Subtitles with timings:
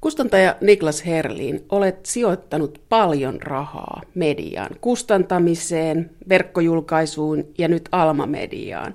[0.00, 8.94] Kustantaja Niklas Herlin, olet sijoittanut paljon rahaa mediaan, kustantamiseen, verkkojulkaisuun ja nyt Alma-mediaan.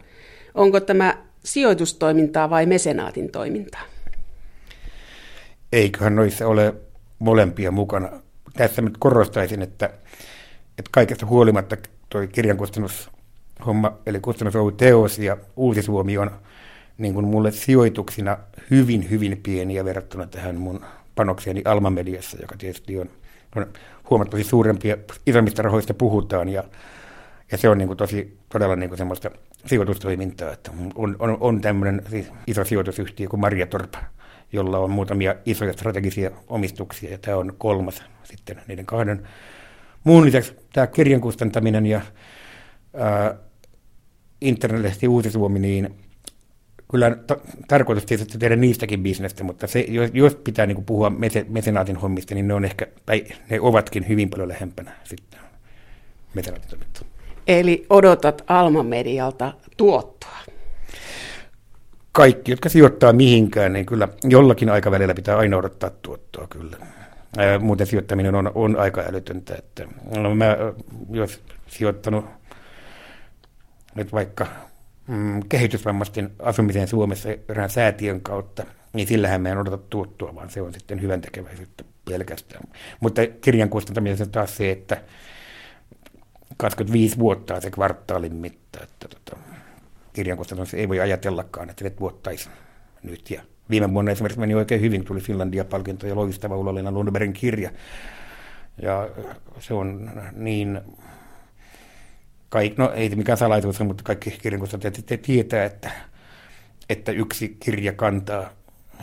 [0.55, 3.81] Onko tämä sijoitustoimintaa vai mesenaatin toimintaa?
[5.71, 6.73] Eiköhän noissa ole
[7.19, 8.09] molempia mukana.
[8.53, 9.85] Tässä nyt korostaisin, että,
[10.77, 11.77] että kaikesta huolimatta
[12.09, 16.31] tuo kirjankustannushomma, eli kustannus teos ja Uusi Suomi on
[16.97, 18.37] niin kuin mulle sijoituksina
[18.71, 23.09] hyvin, hyvin pieniä verrattuna tähän mun panokseni Alma-mediassa, joka tietysti on,
[23.55, 23.65] on
[24.09, 26.63] huomattavasti suurempia, isommista rahoista puhutaan, ja,
[27.51, 29.31] ja se on niin kuin tosi todella niin kuin semmoista
[29.65, 33.99] sijoitustoimintaa, että on, on, on tämmöinen siis iso sijoitusyhtiö kuin Maria Torpa,
[34.51, 39.27] jolla on muutamia isoja strategisia omistuksia, ja tämä on kolmas sitten niiden kahden.
[40.03, 42.01] Muun lisäksi tämä kirjan kustantaminen ja
[42.93, 43.35] ää,
[44.41, 45.95] internetlehti Uusi Suomi, niin
[46.93, 51.45] kyllä ta- tarkoitus tietysti tehdä niistäkin bisnestä, mutta se, jos, jos pitää niin puhua mese,
[51.49, 55.39] mesenaatin hommista, niin ne on ehkä, tai ne ovatkin hyvin paljon lähempänä sitten
[56.33, 57.03] mesenaatin toimintaa.
[57.47, 60.37] Eli odotat Alma-medialta tuottoa?
[62.11, 66.77] Kaikki, jotka sijoittaa mihinkään, niin kyllä jollakin aikavälillä pitää aina odottaa tuottoa kyllä.
[67.37, 69.55] Ää, muuten sijoittaminen on, on aika älytöntä.
[69.55, 70.57] Että, no mä,
[71.11, 72.25] jos sijoittanut
[73.95, 74.47] nyt vaikka
[75.07, 80.61] mm, kehitysvammaisten asumiseen Suomessa erään säätiön kautta, niin sillähän me en odota tuottua, vaan se
[80.61, 82.63] on sitten hyvän tekeväisyyttä pelkästään.
[82.99, 85.01] Mutta kirjan kustantaminen on taas se, että
[86.57, 89.37] 25 vuotta se kvartaalin mitta, että tota,
[90.13, 90.37] kirjan
[90.73, 92.49] ei voi ajatellakaan, että se vuottaisi
[93.03, 93.31] nyt.
[93.31, 96.91] Ja viime vuonna esimerkiksi meni oikein hyvin, tuli Finlandia-palkinto ja loistava Ulla-Leena
[97.33, 97.71] kirja.
[98.81, 99.09] Ja
[99.59, 100.81] se on niin
[102.53, 105.91] kaik, no ei mikään salaisuus, mutta kaikki kirjankustantajat tietää, että,
[106.89, 108.49] että yksi kirja kantaa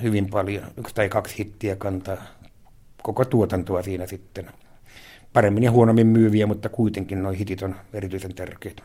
[0.03, 2.17] hyvin paljon, yksi tai kaksi hittiä kantaa
[3.03, 4.51] koko tuotantoa siinä sitten.
[5.33, 8.83] Paremmin ja huonommin myyviä, mutta kuitenkin nuo hitit on erityisen tärkeitä.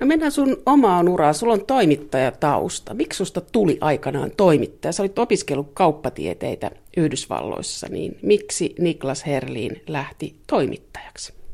[0.00, 1.34] No mennään sun omaan uraan.
[1.34, 2.94] Sulla on toimittajatausta.
[2.94, 4.92] Miksi susta tuli aikanaan toimittaja?
[4.92, 11.45] Sä olit opiskellut kauppatieteitä Yhdysvalloissa, niin miksi Niklas Herliin lähti toimittajaksi?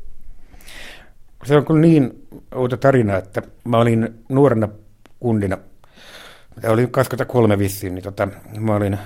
[1.45, 4.69] Se on kyllä niin outo tarina, että mä olin nuorena
[5.19, 5.57] kundina,
[6.63, 8.27] ja olin 23 vissiin, niin tota,
[8.59, 8.97] mä olin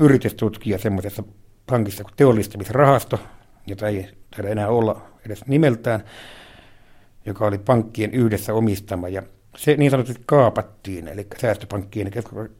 [0.00, 1.22] yritystutkija semmoisessa
[1.66, 3.20] pankissa kuin teollistamisrahasto,
[3.66, 6.04] jota ei taida enää olla edes nimeltään,
[7.26, 9.08] joka oli pankkien yhdessä omistama.
[9.08, 9.22] Ja
[9.56, 12.10] se niin sanotusti kaapattiin, eli säästöpankkien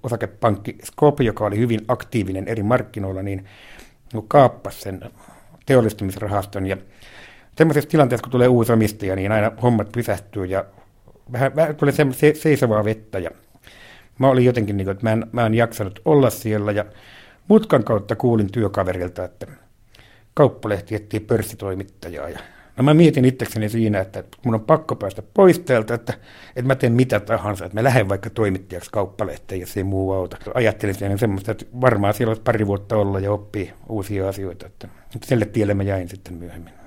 [0.02, 3.44] osakepankki Skop, joka oli hyvin aktiivinen eri markkinoilla, niin
[4.28, 5.00] kaappasi sen
[5.66, 6.66] teollistamisrahaston.
[6.66, 6.76] Ja
[7.58, 10.64] semmoisessa tilanteessa, kun tulee uusi omistaja, niin aina hommat pysähtyy ja
[11.32, 13.18] vähän, vähän tulee se, se, seisovaa vettä.
[13.18, 13.30] Ja
[14.18, 16.84] mä olin jotenkin, niin kuin, että mä en, mä en jaksanut olla siellä ja
[17.48, 19.46] mutkan kautta kuulin työkaverilta, että
[20.34, 22.28] kauppalehti etsii pörssitoimittajaa.
[22.28, 22.38] Ja
[22.78, 26.12] No mä mietin itsekseni siinä, että mun on pakko päästä pois täältä, että,
[26.56, 30.36] että mä teen mitä tahansa, että mä lähden vaikka toimittajaksi kauppalehteen, jos ei muu auta.
[30.54, 34.88] Ajattelin siinä semmoista, että varmaan siellä olisi pari vuotta olla ja oppii uusia asioita, että,
[35.14, 36.77] että sille tielle mä jäin sitten myöhemmin.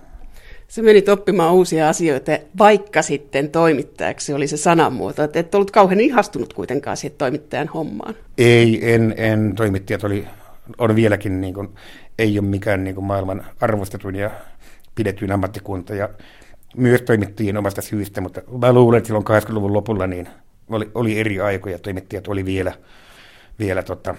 [0.71, 5.23] Sä menit oppimaan uusia asioita, vaikka sitten toimittajaksi oli se sanamuoto.
[5.23, 8.15] Että et ollut kauhean ihastunut kuitenkaan siihen toimittajan hommaan.
[8.37, 9.53] Ei, en, en.
[9.55, 10.27] Toimittajat oli,
[10.77, 11.69] on vieläkin, niin kuin,
[12.19, 14.31] ei ole mikään niin kuin maailman arvostetuin ja
[14.95, 15.95] pidetyin ammattikunta.
[15.95, 16.09] Ja
[16.77, 20.29] myös toimittajien omasta syystä, mutta mä luulen, että silloin 80-luvun lopulla niin
[20.69, 21.79] oli, oli eri aikoja.
[21.79, 22.73] Toimittajat oli vielä,
[23.59, 24.15] vielä tota,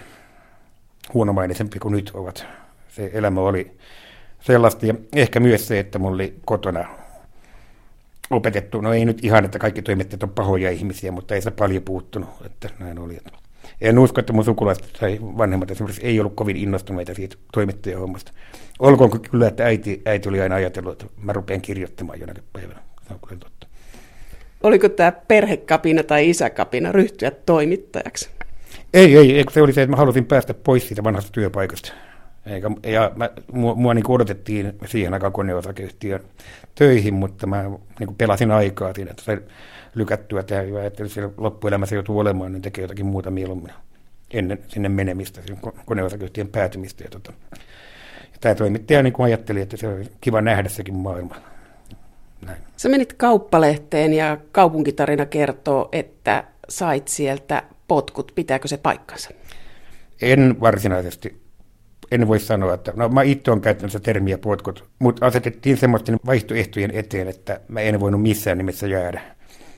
[1.15, 2.47] huonomaisempi kuin nyt ovat.
[2.89, 3.77] Se elämä oli
[4.43, 4.87] sellaista.
[4.87, 6.89] Ja ehkä myös se, että mulla oli kotona
[8.31, 11.83] opetettu, no ei nyt ihan, että kaikki toimittajat on pahoja ihmisiä, mutta ei se paljon
[11.83, 13.19] puuttunut, että näin oli.
[13.81, 18.33] En usko, että mun sukulaiset tai vanhemmat esimerkiksi ei ollut kovin innostuneita siitä toimittajahommasta.
[18.79, 22.81] Olkoon kyllä, että äiti, äiti oli aina ajatellut, että mä rupean kirjoittamaan jonakin päivänä.
[23.09, 23.67] Se on kyllä totta.
[24.63, 28.31] Oliko tämä perhekapina tai isäkapina ryhtyä toimittajaksi?
[28.95, 31.93] Ei, ei, se oli se, että mä halusin päästä pois siitä vanhasta työpaikasta.
[32.47, 36.21] Eikä, ja mä, mua, mua niin odotettiin siihen aikaan koneosakeyhtiön
[36.75, 39.43] töihin, mutta mä niin pelasin aikaa siinä, että se
[39.95, 43.73] lykättyä tehdä ja ajattelin, että siellä loppuelämässä joutuu olemaan, niin tekee jotakin muuta mieluummin
[44.31, 45.41] ennen sinne menemistä,
[45.87, 47.05] koneosakeyhtiön päätymistä.
[47.05, 47.33] Ja, tota,
[48.21, 51.37] ja tämä toimittaja niin ajatteli, että se oli kiva nähdä sekin maailma.
[52.47, 52.59] Näin.
[52.77, 58.33] Sä menit kauppalehteen ja kaupunkitarina kertoo, että sait sieltä potkut.
[58.35, 59.31] Pitääkö se paikkansa?
[60.23, 61.42] En varsinaisesti
[62.13, 66.17] en voi sanoa, että no mä itse olen käyttänyt sitä termiä potkut, mutta asetettiin semmoisten
[66.27, 69.21] vaihtoehtojen eteen, että mä en voinut missään nimessä jäädä.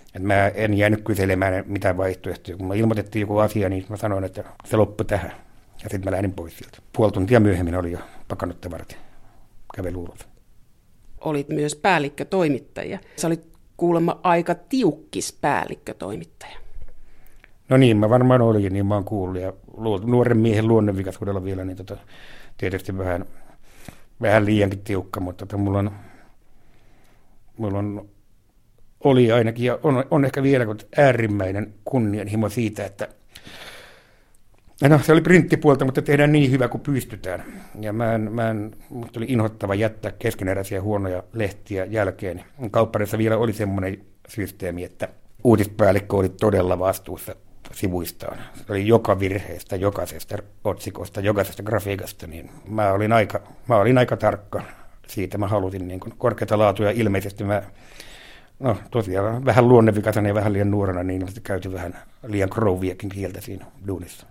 [0.07, 2.57] että mä en jäänyt kyselemään mitään vaihtoehtoja.
[2.57, 5.33] Kun mä ilmoitettiin joku asia, niin mä sanoin, että se loppui tähän.
[5.83, 6.79] Ja sitten mä lähdin pois sieltä.
[6.97, 7.99] Puoli tuntia myöhemmin oli jo
[8.29, 8.97] pakannut tavarat
[9.77, 10.19] kävely ulos.
[11.21, 12.99] Olit myös päällikkötoimittaja.
[13.17, 13.47] Sä olit
[13.77, 16.59] kuulemma aika tiukkis päällikkötoimittaja.
[17.69, 19.43] No niin, mä varmaan olin, niin mä oon kuullut.
[19.43, 19.53] Ja
[20.05, 21.97] nuoren miehen luonnonvikaisuudella vielä, niin tota,
[22.59, 23.25] tietysti vähän,
[24.21, 25.91] vähän liiankin tiukka, mutta tota, mulla on,
[27.57, 28.09] mulla on
[29.05, 30.67] oli ainakin, ja on, on ehkä vielä
[30.97, 33.09] äärimmäinen kunnianhimo siitä, että
[34.89, 37.45] No se oli printtipuolta, mutta tehdään niin hyvä kuin pystytään.
[37.81, 42.45] Ja mä en, mä en, musta oli inhottava jättää keskeneräisiä huonoja lehtiä jälkeen.
[42.71, 43.99] Kaupparissa vielä oli semmoinen
[44.29, 45.09] systeemi, että
[45.45, 47.37] uutispäällikkö oli todella vastuussa
[47.73, 48.39] sivuistaan.
[48.55, 54.17] Se oli joka virheestä, jokaisesta otsikosta, jokaisesta grafiikasta, niin mä olin aika, mä olin aika
[54.17, 54.63] tarkka
[55.07, 55.39] siitä.
[55.39, 57.63] Mä halusin niin korkeata laatua ja ilmeisesti mä
[58.61, 63.67] no tosiaan vähän luonnevikaisena ja vähän liian nuorena, niin käyty vähän liian krouviakin kieltä siinä
[63.87, 64.27] duunissa.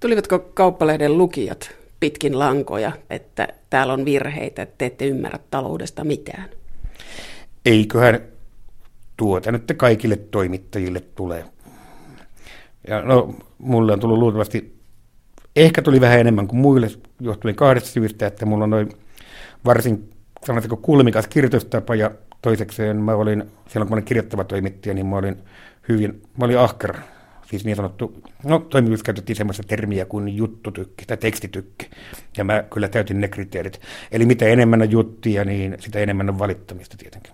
[0.00, 1.70] Tulivatko kauppalehden lukijat
[2.00, 6.48] pitkin lankoja, että täällä on virheitä, että te ette ymmärrä taloudesta mitään?
[7.64, 8.20] Eiköhän
[9.16, 11.44] tuota nyt kaikille toimittajille tulee.
[12.88, 14.78] Ja no, mulle on tullut luultavasti,
[15.56, 16.88] ehkä tuli vähän enemmän kuin muille,
[17.20, 18.88] johtuen kahdesta syystä, että mulla on noin
[19.64, 20.10] varsin,
[20.46, 22.10] sanotaanko kulmikas kirjoitustapa ja
[22.42, 25.36] toisekseen mä olin, silloin kun mä olin kirjoittava toimittaja, niin mä olin
[25.88, 26.98] hyvin, mä olin ahkera
[27.46, 31.90] siis niin sanottu, no toimijuudessa käytettiin semmoista termiä kuin juttutykki tai tekstitykki,
[32.36, 33.80] ja mä kyllä täytin ne kriteerit.
[34.12, 37.32] Eli mitä enemmän on juttia, niin sitä enemmän on valittamista tietenkin.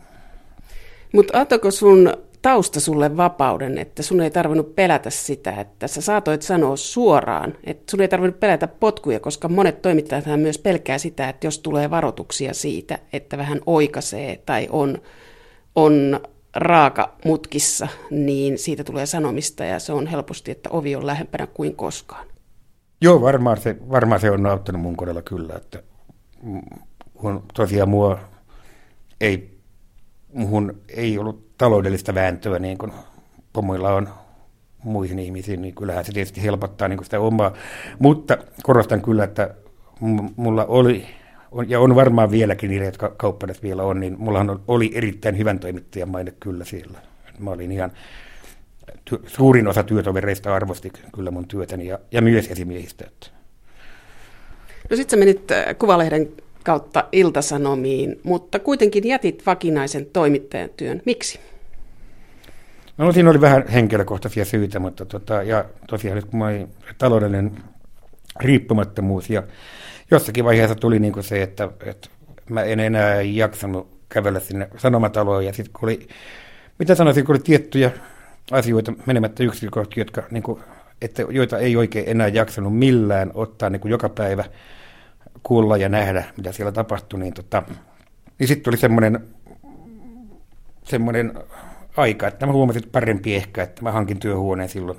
[1.13, 2.13] Mutta antoiko sun
[2.43, 7.91] tausta sulle vapauden, että sun ei tarvinnut pelätä sitä, että sä saatoit sanoa suoraan, että
[7.91, 12.55] sun ei tarvinnut pelätä potkuja, koska monet toimittajat myös pelkää sitä, että jos tulee varoituksia
[12.55, 14.99] siitä, että vähän oikasee tai on,
[15.75, 16.21] on
[16.57, 21.77] raaka mutkissa, niin siitä tulee sanomista ja se on helposti, että ovi on lähempänä kuin
[21.77, 22.27] koskaan.
[23.01, 25.83] Joo, varmaan se, varmaan se on auttanut mun kohdalla kyllä, että
[27.15, 28.19] kun tosiaan mua
[29.21, 29.59] ei,
[30.33, 32.93] muhun ei ollut taloudellista vääntöä niin kuin
[33.53, 34.09] pomoilla on
[34.85, 37.53] muihin ihmisiin, niin kyllähän se tietysti helpottaa niin kuin sitä omaa.
[37.99, 39.55] Mutta korostan kyllä, että
[40.37, 41.07] mulla oli
[41.53, 45.59] on, ja on varmaan vieläkin niille, jotka kauppanet vielä on, niin mullahan oli erittäin hyvän
[45.59, 46.99] toimittajan maine kyllä siellä.
[47.39, 47.93] Mä olin ihan,
[49.05, 53.05] ty, suurin osa työtovereista arvosti kyllä mun työtäni ja, ja myös esimiehistä.
[54.91, 56.29] No sitten sä menit äh, Kuvalehden
[56.65, 61.03] kautta Iltasanomiin, mutta kuitenkin jätit vakinaisen toimittajan työn.
[61.07, 61.41] Miksi?
[62.99, 66.69] No siinä oli vähän henkilökohtaisia syitä, mutta tota, ja tosiaan nyt kun
[66.99, 67.53] taloudellinen
[68.41, 69.43] riippumattomuus ja
[70.11, 72.09] jossakin vaiheessa tuli niin kuin se, että, että
[72.51, 75.47] mä en enää jaksanut kävellä sinne sanomataloon.
[75.47, 76.09] Ja sitten kun oli,
[76.79, 77.91] mitä sanoisin, kun oli tiettyjä
[78.51, 80.61] asioita menemättä yksityiskohtia, jotka, niin kuin,
[81.03, 84.45] että, joita ei oikein enää jaksanut millään ottaa niin kuin joka päivä
[85.43, 87.63] kuulla ja nähdä, mitä siellä tapahtui, niin, tota,
[88.39, 89.21] niin sitten tuli semmoinen,
[90.85, 91.33] semmoinen
[91.97, 94.99] aika, että mä huomasin parempi ehkä, että mä hankin työhuoneen silloin.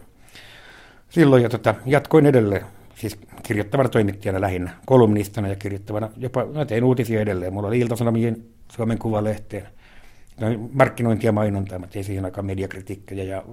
[1.09, 6.83] Silloin ja tota, jatkoin edelleen siis kirjoittavana toimittajana lähinnä, kolumnistana ja kirjoittavana, jopa mä tein
[6.83, 7.53] uutisia edelleen.
[7.53, 9.67] Mulla oli Ilta-Sanomien Suomen Kuvalehteen
[10.73, 13.43] markkinointia ja mainontaa, mä tein siihen aikaan mediakritiikkejä ja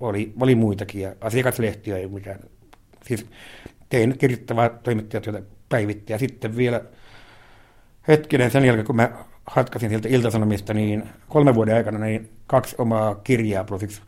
[0.00, 2.40] oli, oli muitakin ja asiakaslehtiä ei mitään.
[3.06, 3.26] Siis
[3.88, 6.84] tein kirjoittavaa toimittajatyötä päivittäin ja sitten vielä
[8.08, 9.10] hetkinen sen jälkeen, kun mä
[9.46, 14.02] hatkasin sieltä Ilta-Sanomista, niin kolmen vuoden aikana niin kaksi omaa kirjaa plus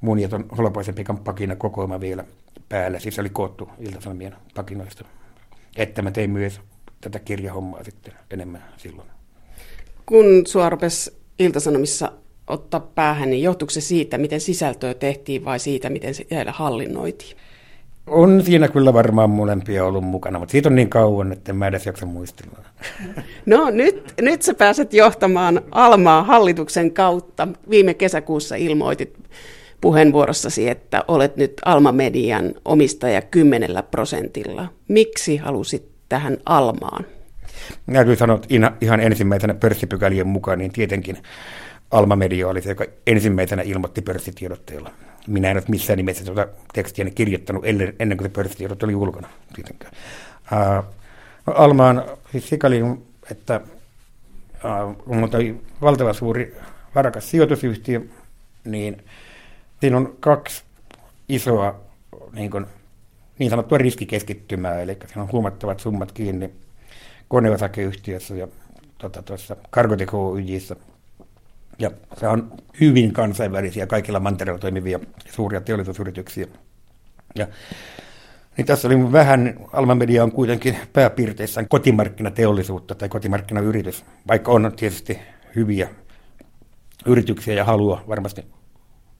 [0.00, 2.24] mun ja ton Holopaisen Pikan pakina kokoama vielä
[2.68, 2.98] päällä.
[2.98, 5.04] Siis oli koottu Ilta-Sanomien pakinoista.
[5.76, 6.60] Että mä tein myös
[7.00, 9.08] tätä kirjahommaa sitten enemmän silloin.
[10.06, 12.12] Kun sua rupesi Ilta-Sanomissa
[12.46, 17.36] ottaa päähän, niin johtuuko se siitä, miten sisältöä tehtiin vai siitä, miten se siellä hallinnoitiin?
[18.10, 21.66] On siinä kyllä varmaan molempia ollut mukana, mutta siitä on niin kauan, että en mä
[21.66, 22.58] edes jaksa muistella.
[23.46, 27.48] No nyt, nyt sä pääset johtamaan Almaa hallituksen kautta.
[27.70, 29.18] Viime kesäkuussa ilmoitit
[29.80, 34.68] puheenvuorossasi, että olet nyt Alma Median omistaja kymmenellä prosentilla.
[34.88, 37.04] Miksi halusit tähän Almaan?
[37.92, 41.18] Täytyy sanoa, että ihan ensimmäisenä pörssipykälien mukaan, niin tietenkin
[41.90, 44.90] Alma Media oli se, joka ensimmäisenä ilmoitti pörssitiedotteella.
[45.30, 49.28] Minä en ole missään nimessä tuota tekstiä kirjoittanut ennen, ennen kuin se pörssitiedot oli ulkona.
[49.54, 49.92] Tietenkään.
[50.52, 50.84] Uh,
[51.46, 52.80] no Alma on siis sikäli,
[53.30, 53.60] että
[54.64, 55.30] uh, on
[55.82, 56.56] valtava suuri
[56.94, 58.00] varakas sijoitusyhtiö,
[58.64, 59.02] niin
[59.80, 60.62] Siinä on kaksi
[61.28, 61.80] isoa
[62.32, 62.66] niin, kuin,
[63.38, 66.50] niin sanottua riskikeskittymää, eli siinä on huomattavat summat kiinni
[67.28, 68.48] koneosakeyhtiössä ja
[68.98, 70.76] tota, tuossa Cargotec Oyjissä.
[71.80, 76.46] Ja se on hyvin kansainvälisiä, kaikilla mantereilla toimivia suuria teollisuusyrityksiä.
[77.34, 77.46] Ja
[78.56, 85.18] Niin tässä oli vähän, Alma Media on kuitenkin pääpiirteissään kotimarkkinateollisuutta tai kotimarkkinayritys, vaikka on tietysti
[85.56, 85.88] hyviä
[87.06, 88.44] yrityksiä ja halua varmasti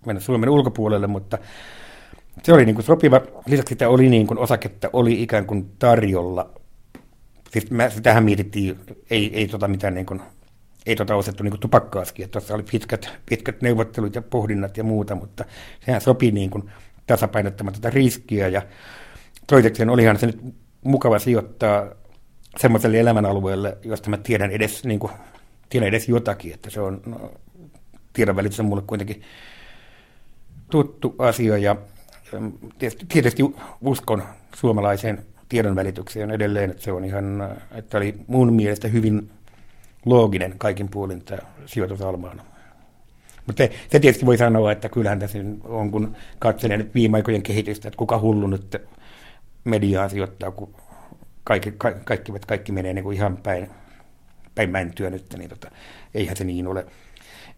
[0.07, 1.39] mennä Suomen ulkopuolelle, mutta
[2.43, 3.21] se oli niin kuin sopiva.
[3.47, 6.51] Lisäksi sitä oli niin kuin osaketta oli ikään kuin tarjolla.
[7.51, 8.79] Siis mä, sitähän mietittiin,
[9.11, 10.23] ei, ei tota mitään niin kuin,
[10.87, 15.15] ei tota osettu niin tupakkaaskin, että tuossa oli pitkät, pitkät neuvottelut ja pohdinnat ja muuta,
[15.15, 15.45] mutta
[15.87, 16.71] sehän sopi niin kuin
[17.07, 18.49] tasapainottamaan tätä riskiä.
[18.49, 18.63] Ja
[19.47, 20.41] toisekseen olihan se nyt
[20.85, 21.87] mukava sijoittaa
[22.59, 25.13] semmoiselle elämänalueelle, josta mä tiedän edes, niin kuin,
[25.69, 27.33] tiedän edes jotakin, että se on, no,
[28.13, 29.23] tiedonvälitys on mulle kuitenkin
[30.71, 31.59] tuttu asia.
[31.59, 31.77] Ja
[32.79, 33.43] tietysti, tietysti
[33.81, 34.23] uskon
[34.57, 39.31] suomalaiseen tiedonvälitykseen edelleen, että se on ihan, että oli mun mielestä hyvin
[40.07, 42.43] looginen kaikin puolin tämä sijoitus Almaan.
[43.47, 47.43] Mutta se, se tietysti voi sanoa, että kyllähän tässä on, kun katselen nyt viime aikojen
[47.43, 48.83] kehitystä, että kuka hullu nyt
[49.65, 50.75] mediaa sijoittaa, kun
[51.45, 53.71] kaikki, kaikki, kaikki, kaikki menee niin kuin ihan päin,
[54.55, 55.71] päin mäntyä nyt, niin tota,
[56.15, 56.87] eihän se niin ole.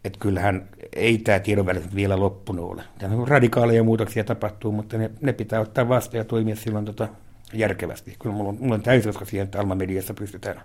[0.04, 2.82] Että kyllähän ei tämä tiedonvälitys vielä loppunut ole.
[2.98, 7.08] Tämä radikaaleja muutoksia tapahtuu, mutta ne, ne pitää ottaa vastaan ja toimia silloin tota
[7.52, 8.16] järkevästi.
[8.18, 10.62] Kyllä mulla on, mulla on täysin usko siihen, että Alma-mediassa pystytään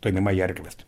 [0.00, 0.84] toimimaan järkevästi.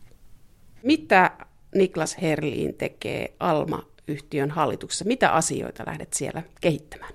[0.83, 1.31] Mitä
[1.75, 5.05] Niklas Herliin tekee Alma-yhtiön hallituksessa?
[5.05, 7.13] Mitä asioita lähdet siellä kehittämään?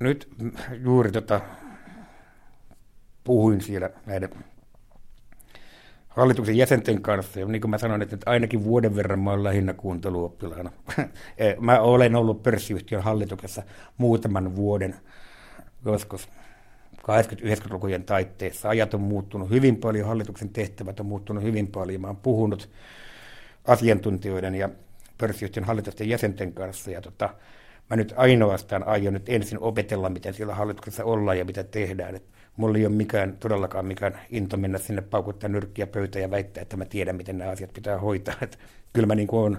[0.00, 0.28] Nyt
[0.80, 1.40] juuri tota,
[3.24, 4.30] puhuin siellä näiden
[6.08, 7.40] hallituksen jäsenten kanssa.
[7.40, 10.70] Ja niin kuin mä sanoin, että ainakin vuoden verran mä olen lähinnä kuunteluoppilaana.
[11.38, 13.62] Eh, mä olen ollut pörssiyhtiön hallituksessa
[13.96, 14.94] muutaman vuoden,
[15.84, 16.28] joskus
[17.08, 18.68] 80-90-lukujen taitteessa.
[18.68, 22.00] Ajat on muuttunut hyvin paljon, hallituksen tehtävät on muuttunut hyvin paljon.
[22.00, 22.70] Mä oon puhunut
[23.64, 24.68] asiantuntijoiden ja
[25.18, 26.90] pörssiyhtiön hallitusten jäsenten kanssa.
[26.90, 27.34] Ja tota,
[27.90, 32.14] mä nyt ainoastaan aion nyt ensin opetella, miten siellä hallituksessa ollaan ja mitä tehdään.
[32.16, 32.24] Et
[32.56, 36.76] mulla ei ole mikään, todellakaan mikään into mennä sinne paukuttaa nyrkkiä pöytään ja väittää, että
[36.76, 38.34] mä tiedän, miten nämä asiat pitää hoitaa.
[38.42, 38.58] Et
[38.92, 39.58] kyllä mä niin kuin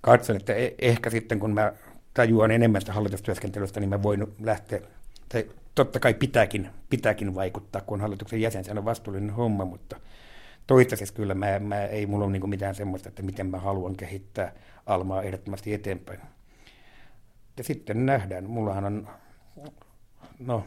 [0.00, 1.72] katson, että e- ehkä sitten kun mä
[2.14, 4.80] tajuan enemmän sitä hallitustyöskentelystä, niin mä voin lähteä,
[5.28, 9.96] tai totta kai pitääkin, pitääkin vaikuttaa, kun hallituksen jäsen, se on vastuullinen homma, mutta
[10.66, 14.52] toistaiseksi kyllä mä, mä ei mulla ole niin mitään semmoista, että miten mä haluan kehittää
[14.86, 16.20] Almaa ehdottomasti eteenpäin.
[17.56, 19.08] Ja sitten nähdään, mullahan on,
[20.38, 20.64] no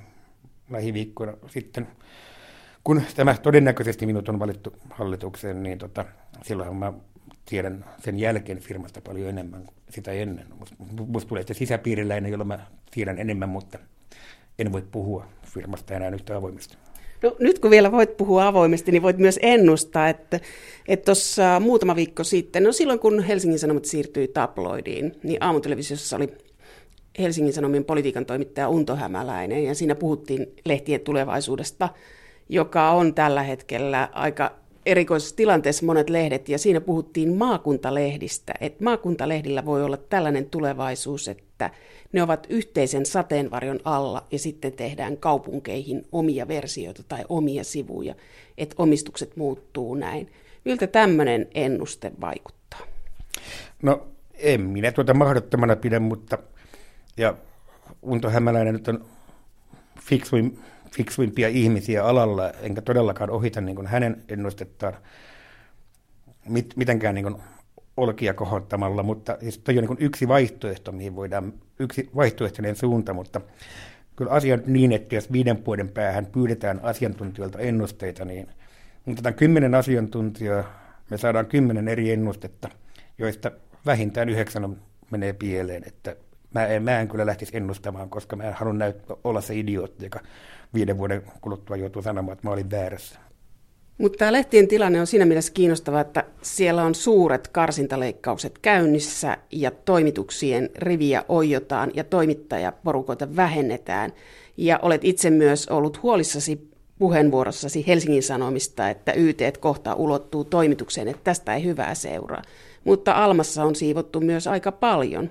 [0.69, 1.87] lähiviikkoina sitten,
[2.83, 6.05] kun tämä todennäköisesti minut on valittu hallitukseen, niin tota,
[6.43, 6.93] silloin mä
[7.45, 10.47] tiedän sen jälkeen firmasta paljon enemmän kuin sitä ennen.
[11.07, 12.59] Musta tulee sitten sisäpiiriläinen, jolla mä
[12.91, 13.79] tiedän enemmän, mutta
[14.59, 16.77] en voi puhua firmasta enää yhtä avoimesti.
[17.23, 20.39] No, nyt kun vielä voit puhua avoimesti, niin voit myös ennustaa, että
[21.05, 26.33] tuossa muutama viikko sitten, no silloin kun Helsingin Sanomat siirtyi tabloidiin, niin aamutelevisiossa oli
[27.19, 31.89] Helsingin Sanomien politiikan toimittaja Unto Hämäläinen, ja siinä puhuttiin lehtien tulevaisuudesta,
[32.49, 34.51] joka on tällä hetkellä aika
[34.85, 41.69] erikoisessa tilanteessa monet lehdet, ja siinä puhuttiin maakuntalehdistä, että maakuntalehdillä voi olla tällainen tulevaisuus, että
[42.17, 48.15] ne ovat yhteisen sateenvarjon alla, ja sitten tehdään kaupunkeihin omia versioita tai omia sivuja,
[48.57, 50.31] että omistukset muuttuu näin.
[50.65, 52.79] Miltä tämmöinen ennuste vaikuttaa?
[53.81, 56.38] No en minä tuota mahdottomana pidä, mutta
[57.17, 57.36] ja
[58.01, 59.05] Unto Hämäläinen nyt on
[60.01, 60.59] fiksuin,
[60.91, 64.93] fiksuimpia ihmisiä alalla, enkä todellakaan ohita niin hänen ennustettaan
[66.50, 67.36] mit, mitenkään niin
[67.98, 73.42] olkia kohottamalla, mutta siis toi on niin yksi vaihtoehto, mihin voidaan, yksi vaihtoehtoinen suunta, mutta
[74.16, 78.48] kyllä asia on niin, että jos viiden vuoden päähän pyydetään asiantuntijoilta ennusteita, niin
[79.08, 80.63] otetaan kymmenen asiantuntijaa,
[81.10, 82.70] me saadaan kymmenen eri ennustetta,
[83.18, 83.51] joista
[83.86, 84.77] vähintään yhdeksän
[85.12, 86.16] menee pieleen, että
[86.54, 88.74] mä en, mä en kyllä lähtisi ennustamaan, koska mä en halua
[89.24, 90.20] olla se idiootti, joka
[90.74, 93.20] viiden vuoden kuluttua joutuu sanomaan, että mä olin väärässä.
[93.98, 99.72] Mutta tämä lehtien tilanne on siinä mielessä kiinnostava, että siellä on suuret karsintaleikkaukset käynnissä ja
[99.72, 104.13] toimituksien riviä oijotaan ja toimittajaporukoita vähennetään.
[104.58, 111.24] Ja olet itse myös ollut huolissasi puheenvuorossasi Helsingin Sanomista, että YT kohta ulottuu toimitukseen, että
[111.24, 112.42] tästä ei hyvää seuraa.
[112.84, 115.30] Mutta Almassa on siivottu myös aika paljon.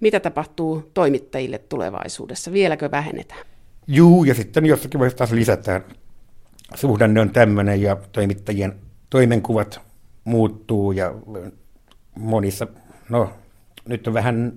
[0.00, 2.52] Mitä tapahtuu toimittajille tulevaisuudessa?
[2.52, 3.46] Vieläkö vähennetään?
[3.86, 5.84] Juu, ja sitten jossakin vaiheessa taas lisätään.
[6.74, 8.74] Suhdanne on tämmöinen ja toimittajien
[9.10, 9.80] toimenkuvat
[10.24, 11.14] muuttuu ja
[12.18, 12.66] monissa,
[13.08, 13.30] no
[13.88, 14.52] nyt on vähän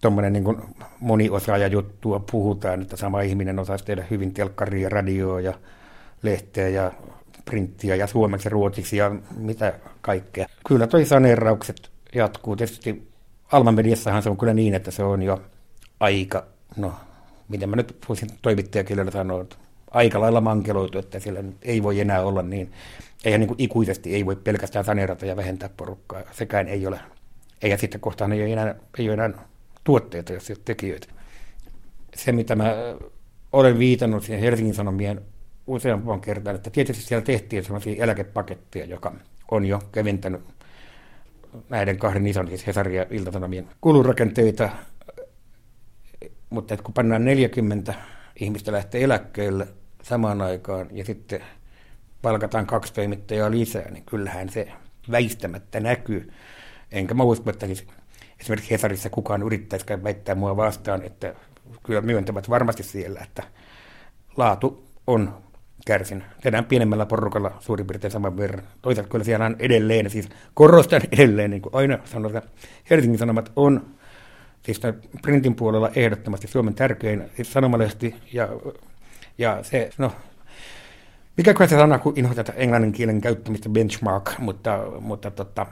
[0.00, 0.44] tuommoinen niin
[1.00, 5.52] moniosaaja juttua puhutaan, että sama ihminen osaisi tehdä hyvin telkkaria, radioa ja
[6.22, 6.92] lehteä ja
[7.44, 10.46] printtiä ja suomeksi ja ruotsiksi ja mitä kaikkea.
[10.68, 12.56] Kyllä toi saneeraukset jatkuu.
[12.56, 13.08] Tietysti
[13.52, 15.42] Alman mediassahan se on kyllä niin, että se on jo
[16.00, 16.44] aika,
[16.76, 16.92] no
[17.48, 19.44] miten mä nyt voisin toimittajakielellä sanoa,
[19.92, 22.72] aika lailla mankeloitu, että siellä ei voi enää olla niin,
[23.24, 27.00] eihän niin kuin ikuisesti ei voi pelkästään saneerata ja vähentää porukkaa, sekään ei ole,
[27.62, 29.30] ja sitten kohtaan ei ole enää, ei ole enää
[29.84, 31.06] tuotteita, jos ei ole tekijöitä.
[32.14, 32.74] Se, mitä mä
[33.52, 35.20] olen viitannut siihen Helsingin Sanomien
[35.66, 39.14] useampaan kertaan, että tietysti siellä tehtiin sellaisia eläkepaketteja, joka
[39.50, 40.40] on jo keventänyt
[41.68, 44.70] näiden kahden ison, siis Hesarin ja Iltasanomien kulurakenteita,
[46.50, 47.94] mutta että kun pannaan 40
[48.40, 49.68] ihmistä lähtee eläkkeelle
[50.02, 51.40] samaan aikaan ja sitten
[52.22, 54.72] palkataan kaksi toimittajaa lisää, niin kyllähän se
[55.10, 56.32] väistämättä näkyy.
[56.92, 57.86] Enkä mä usko, että siis
[58.40, 61.34] esimerkiksi Hesarissa kukaan yrittäisikään väittää mua vastaan, että
[61.86, 63.42] kyllä myöntävät varmasti siellä, että
[64.36, 65.42] laatu on
[65.86, 66.24] kärsin.
[66.40, 68.68] Tehdään pienemmällä porukalla suurin piirtein saman verran.
[68.82, 72.42] Toisaalta kyllä siellä on edelleen, siis korostan edelleen, niin kuin aina sanotaan,
[72.90, 73.86] Helsingin Sanomat on
[74.62, 74.80] siis
[75.22, 78.48] printin puolella ehdottomasti Suomen tärkein siis sanomalehti, ja,
[79.38, 80.12] ja se, no,
[81.36, 85.66] mikä se sana, kun inhotetaan englannin kielen käyttämistä benchmark, mutta, mutta tota,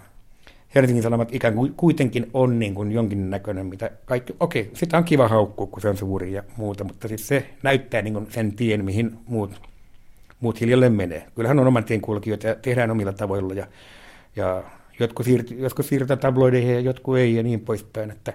[0.74, 5.28] Helsingin Sanomat ikään kuin kuitenkin on niin kuin jonkinnäköinen, mitä kaikki, okei, sitä on kiva
[5.28, 8.84] haukkua, kun se on suuri ja muuta, mutta siis se näyttää niin kuin sen tien,
[8.84, 9.60] mihin muut,
[10.40, 11.26] muut hiljalleen menee.
[11.34, 13.66] Kyllähän on oman tien kulkijoita ja tehdään omilla tavoilla ja,
[14.36, 14.62] ja
[15.00, 18.32] jotkut, siirty, jotkut siirrytään tabloideihin ja jotkut ei ja niin poispäin, että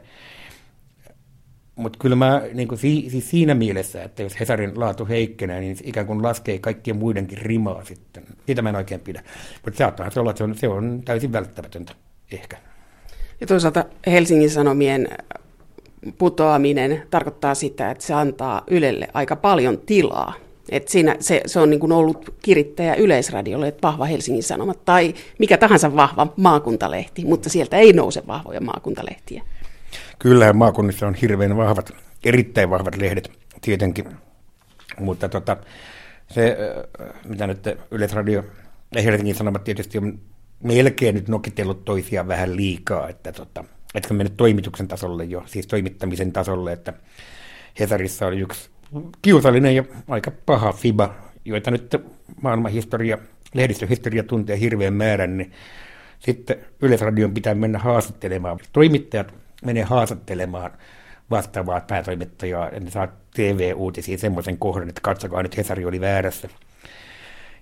[1.76, 6.08] mutta kyllä mä niin kuin, siis siinä mielessä, että jos Hesarin laatu heikkenee, niin ikään
[6.08, 8.24] kuin laskee kaikkien muidenkin rimaa sitten.
[8.46, 9.24] Siitä mä en oikein pidä.
[9.66, 11.94] Mutta saattaa se olla, että se on, se on täysin välttämätöntä
[12.32, 12.58] ehkä.
[13.42, 15.08] Ja toisaalta Helsingin Sanomien
[16.18, 20.34] putoaminen tarkoittaa sitä, että se antaa Ylelle aika paljon tilaa.
[20.70, 25.14] Et siinä se, se on niin kuin ollut kirittäjä Yleisradiolle, että vahva Helsingin Sanomat tai
[25.40, 29.44] mikä tahansa vahva maakuntalehti, mutta sieltä ei nouse vahvoja maakuntalehtiä.
[30.20, 31.92] Kyllähän maakunnissa on hirveän vahvat,
[32.24, 34.06] erittäin vahvat lehdet tietenkin,
[35.00, 35.58] mutta tota,
[36.28, 36.58] se,
[37.26, 37.60] mitä nyt
[37.92, 38.44] Yleisradio
[38.96, 40.20] ja Helsingin Sanomat tietysti on
[40.64, 43.64] melkein nyt nokitellut toisiaan vähän liikaa, että, tota,
[44.10, 46.94] on mennyt toimituksen tasolle jo, siis toimittamisen tasolle, että
[47.80, 48.70] Hesarissa oli yksi
[49.22, 51.96] kiusallinen ja aika paha FIBA, joita nyt
[52.42, 53.18] maailmanhistoria,
[53.54, 55.52] lehdistöhistoria tuntee hirveän määrän, niin
[56.20, 58.60] sitten Yleisradion pitää mennä haastattelemaan.
[58.74, 59.34] Toimittajat
[59.66, 60.72] menee haastattelemaan
[61.32, 66.50] vastaavaa päätoimittajaa, ja ne saa TV-uutisia semmoisen kohdan, että katsokaa nyt Hesari oli väärässä.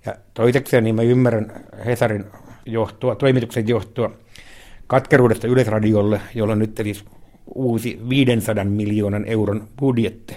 [0.06, 1.52] Ja toisekseen niin mä ymmärrän
[1.86, 2.26] Hesarin
[2.66, 4.12] johtoa, toimituksen johtoa
[4.88, 7.06] katkeruudesta Yleisradiolle, jolla on nyt siis
[7.56, 10.36] uusi 500 miljoonan euron budjetti,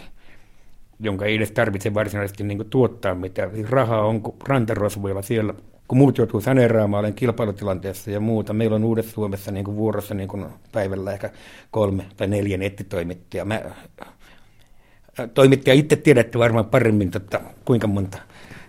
[1.01, 3.51] jonka ei edes tarvitse varsinaisesti niin tuottaa mitään.
[3.55, 5.55] Siis rahaa on rantarosvoilla siellä
[5.89, 8.53] kun muut joutuu saneeraamaan, olen kilpailutilanteessa ja muuta.
[8.53, 11.31] Meillä on Uudessa Suomessa niin kuin vuorossa niin kuin päivällä ehkä
[11.71, 13.45] kolme tai neljä nettitoimittajaa.
[13.45, 13.63] Mä,
[15.35, 18.19] toimittaja itse tiedätte varmaan paremmin, että kuinka monta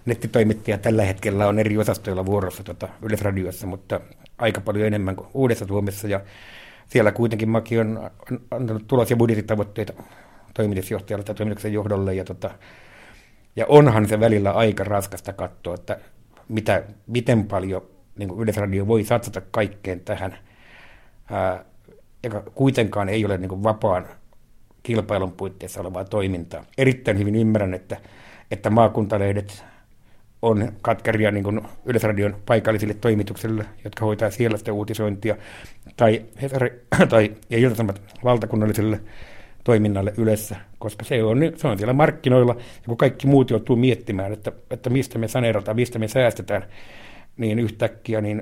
[0.05, 3.99] nettitoimittajaa tällä hetkellä on eri osastoilla vuorossa tota, Yleisradiossa, mutta
[4.37, 6.07] aika paljon enemmän kuin Uudessa Suomessa.
[6.07, 6.21] Ja
[6.87, 8.09] siellä kuitenkin Maki on
[8.51, 9.93] antanut tulos- ja budjetitavoitteita
[10.53, 12.13] toimitusjohtajalle tai toimituksen johdolle.
[12.13, 12.49] Ja, tota,
[13.55, 15.99] ja onhan se välillä aika raskasta katsoa, että
[16.49, 17.81] mitä, miten paljon
[18.17, 20.37] niin kuin Yleisradio voi satsata kaikkeen tähän,
[21.31, 21.65] ää,
[22.23, 24.07] joka kuitenkaan ei ole niin kuin vapaan
[24.83, 26.65] kilpailun puitteissa olevaa toimintaa.
[26.77, 27.97] Erittäin hyvin ymmärrän, että,
[28.51, 29.63] että maakuntalehdet
[30.41, 35.35] on katkeria niin kuin Yleisradion paikallisille toimituksille, jotka hoitaa siellä sitä uutisointia,
[35.97, 36.25] tai,
[37.09, 38.99] tai ja iltasamat valtakunnalliselle
[39.67, 44.33] toiminnalle yleensä, koska se on, se on siellä markkinoilla, ja kun kaikki muut joutuu miettimään,
[44.33, 46.63] että, että mistä me saneerataan, mistä me säästetään,
[47.37, 48.41] niin yhtäkkiä niin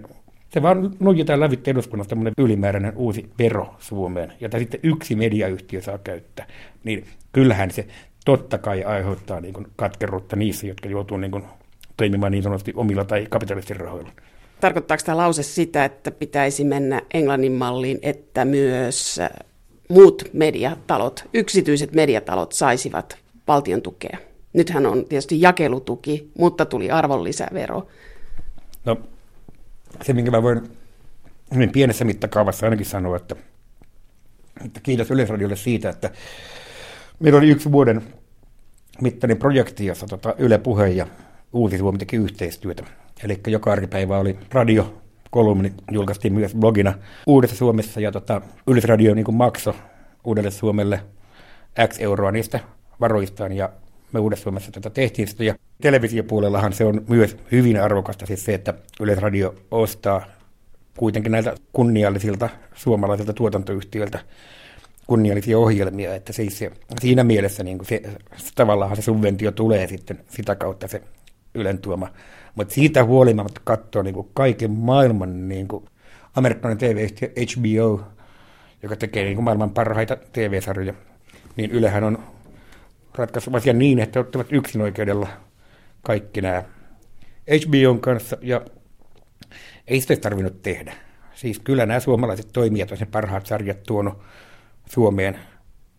[0.49, 5.97] se vaan nujitaan lävitse eduskunnasta tämmöinen ylimääräinen uusi vero Suomeen, jota sitten yksi mediayhtiö saa
[5.97, 6.47] käyttää.
[6.83, 7.87] Niin kyllähän se
[8.25, 11.43] totta kai aiheuttaa niin kuin katkeruutta niissä, jotka joutuu niin kuin
[11.97, 14.11] toimimaan niin sanotusti omilla tai kapitalistin rahoilla.
[14.59, 19.19] Tarkoittaako tämä lause sitä, että pitäisi mennä Englannin malliin, että myös
[19.89, 23.17] muut mediatalot, yksityiset mediatalot saisivat
[23.47, 24.17] valtion tukea.
[24.53, 27.87] Nythän on tietysti jakelutuki, mutta tuli arvonlisävero.
[28.85, 28.97] No,
[30.01, 30.69] se minkä mä voin
[31.53, 33.35] hyvin pienessä mittakaavassa ainakin sanoa, että,
[34.65, 36.11] että kiitos Yleisradiolle siitä, että
[37.19, 38.03] meillä oli yksi vuoden
[39.01, 41.07] mittainen projekti, jossa tota Yle Puhe ja
[41.53, 42.83] Uusi Suomi teki yhteistyötä.
[43.23, 45.01] Eli joka arkipäivä oli radio,
[45.35, 46.93] kolumni julkaistiin myös blogina
[47.27, 49.73] Uudessa Suomessa ja tota, Yleisradio niin kuin maksoi
[50.23, 50.99] Uudelle Suomelle
[51.87, 52.59] X euroa niistä
[52.99, 53.69] varoistaan ja
[54.13, 55.43] me Uudessa Suomessa tätä tehtiin sitä.
[55.43, 60.25] Ja televisiopuolellahan se on myös hyvin arvokasta siis se, että Yleisradio ostaa
[60.97, 64.19] kuitenkin näiltä kunniallisilta suomalaisilta tuotantoyhtiöiltä
[65.07, 66.71] kunniallisia ohjelmia, että siis se,
[67.01, 68.01] siinä mielessä niin se,
[68.55, 71.01] tavallaan se subventio tulee sitten sitä kautta se
[71.55, 72.09] Ylen tuoma.
[72.55, 75.85] Mutta siitä huolimatta katsoo niin kuin kaiken maailman niin kuin
[76.35, 77.09] amerikkalainen TV,
[77.57, 78.01] HBO,
[78.83, 80.93] joka tekee niin kuin maailman parhaita TV-sarjoja,
[81.55, 82.23] niin Ylehän on
[83.15, 85.27] ratkaissut asian niin, että ottavat yksin oikeudella
[86.01, 86.63] kaikki nämä
[87.51, 88.61] HBOn kanssa, ja
[89.87, 90.93] ei sitä tarvinnut tehdä.
[91.33, 94.21] Siis kyllä nämä suomalaiset toimijat on sen parhaat sarjat tuonut
[94.89, 95.39] Suomeen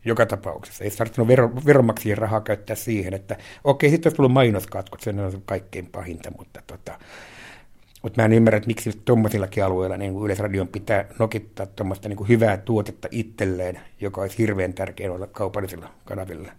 [0.06, 0.84] joka tapauksessa.
[0.84, 5.42] Ei tarvitse vero, veronmaksajien rahaa käyttää siihen, että okei, sitten olisi tullut mainoskatkot, se on
[5.44, 6.98] kaikkein pahinta, mutta tota,
[8.02, 12.56] mutta mä en ymmärrä, että miksi tuommoisillakin alueilla niin Yleisradion pitää nokittaa tuommoista niin hyvää
[12.56, 16.52] tuotetta itselleen, joka olisi hirveän tärkeää olla kaupallisilla kanavilla,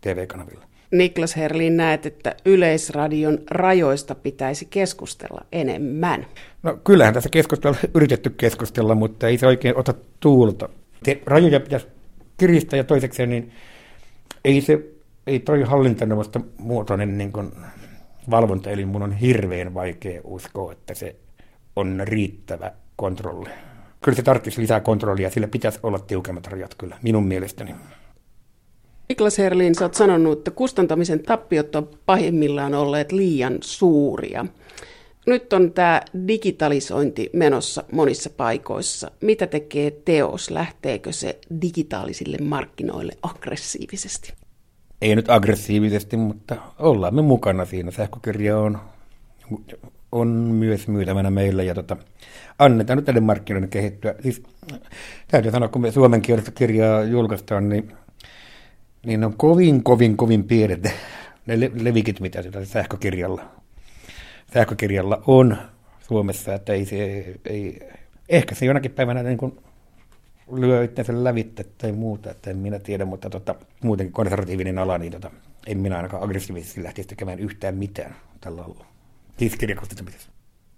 [0.00, 0.64] TV-kanavilla.
[0.90, 6.26] Niklas Herlin, näet, että Yleisradion rajoista pitäisi keskustella enemmän.
[6.62, 10.68] No kyllähän tässä keskustella yritetty keskustella, mutta ei se oikein ota tuulta.
[11.04, 11.86] Se rajoja pitäisi
[12.38, 13.52] kiristää ja toisekseen, niin
[14.44, 14.84] ei se,
[15.26, 17.52] ei toi hallintoneuvosto muotoinen niin kuin
[18.30, 21.16] valvonta, eli mun on hirveän vaikea uskoa, että se
[21.76, 23.50] on riittävä kontrolli.
[24.00, 27.74] Kyllä se tarvitsisi lisää kontrollia, sillä pitäisi olla tiukemmat rajat kyllä, minun mielestäni.
[29.08, 34.46] Niklas Herlin, sä oot sanonut, että kustantamisen tappiot on pahimmillaan olleet liian suuria.
[35.28, 39.10] Nyt on tämä digitalisointi menossa monissa paikoissa.
[39.20, 40.50] Mitä tekee teos?
[40.50, 44.32] Lähteekö se digitaalisille markkinoille aggressiivisesti?
[45.02, 47.90] Ei nyt aggressiivisesti, mutta ollaan me mukana siinä.
[47.90, 48.78] Sähkökirja on,
[50.12, 51.96] on myös myytävänä meillä ja tota,
[52.58, 54.14] annetaan nyt tälle markkinoiden kehittyä.
[54.22, 54.42] Siis,
[55.28, 57.92] täytyy sanoa, kun me suomenkielistä kirjaa julkaistaan, niin,
[59.06, 60.94] niin on kovin, kovin, kovin pienet
[61.46, 63.44] ne le- levikit, mitä sitä sähkökirjalla,
[64.52, 65.56] sähkökirjalla on
[66.00, 67.80] Suomessa, että ei se, ei,
[68.28, 69.60] ehkä se jonakin päivänä niin kuin
[70.52, 75.12] lyö itsensä lävitte tai muuta, että en minä tiedä, mutta tota, muutenkin konservatiivinen ala, niin
[75.12, 75.30] tota,
[75.66, 78.86] en minä ainakaan aggressiivisesti lähtisi tekemään yhtään mitään tällä alalla.
[79.38, 80.30] Siis kirjakustamisessa.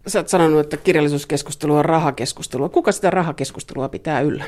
[0.07, 2.69] Sä oot sanonut, että kirjallisuuskeskustelu on rahakeskustelua.
[2.69, 4.45] Kuka sitä rahakeskustelua pitää yllä?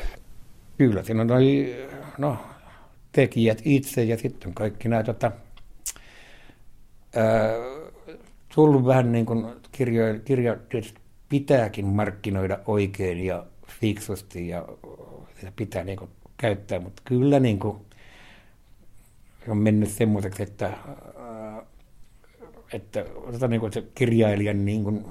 [0.77, 1.75] Kyllä, siinä on noi,
[2.17, 2.37] no,
[3.11, 5.31] tekijät itse ja sitten kaikki nämä tota,
[7.15, 7.53] ää,
[8.55, 10.57] tullut vähän niin kuin kirjo, kirja
[11.29, 14.65] pitääkin markkinoida oikein ja fiksusti ja
[15.35, 17.77] sitä pitää niin kuin käyttää, mutta kyllä niin kuin
[19.47, 21.65] on mennyt semmoiseksi, että, äh,
[22.73, 25.05] että otetaan niin kuin se kirjailijan niin kuin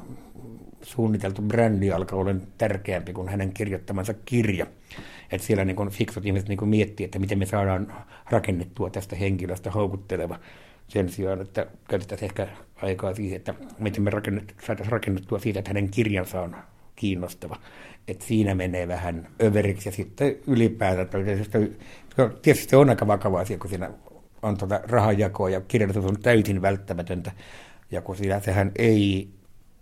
[0.83, 4.67] suunniteltu brändi alkaa olla tärkeämpi kuin hänen kirjoittamansa kirja.
[5.33, 7.95] Että siellä niin fiksut ihmiset niin miettii, että miten me saadaan
[8.31, 10.39] rakennettua tästä henkilöstä houkutteleva
[10.89, 12.49] sen sijaan, että käytetään ehkä
[12.83, 16.57] aikaa siihen, että miten me rakennettu, saataisiin rakennettua siitä, että hänen kirjansa on
[16.97, 17.57] kiinnostava
[18.09, 21.09] että siinä menee vähän överiksi ja sitten ylipäätään,
[22.43, 23.91] tietysti se on aika vakava asia, kun siinä
[24.43, 27.33] on tuota rahanjakoa ja kirjallisuus on täysin välttämätöntä,
[27.91, 29.29] ja kun siinä sehän ei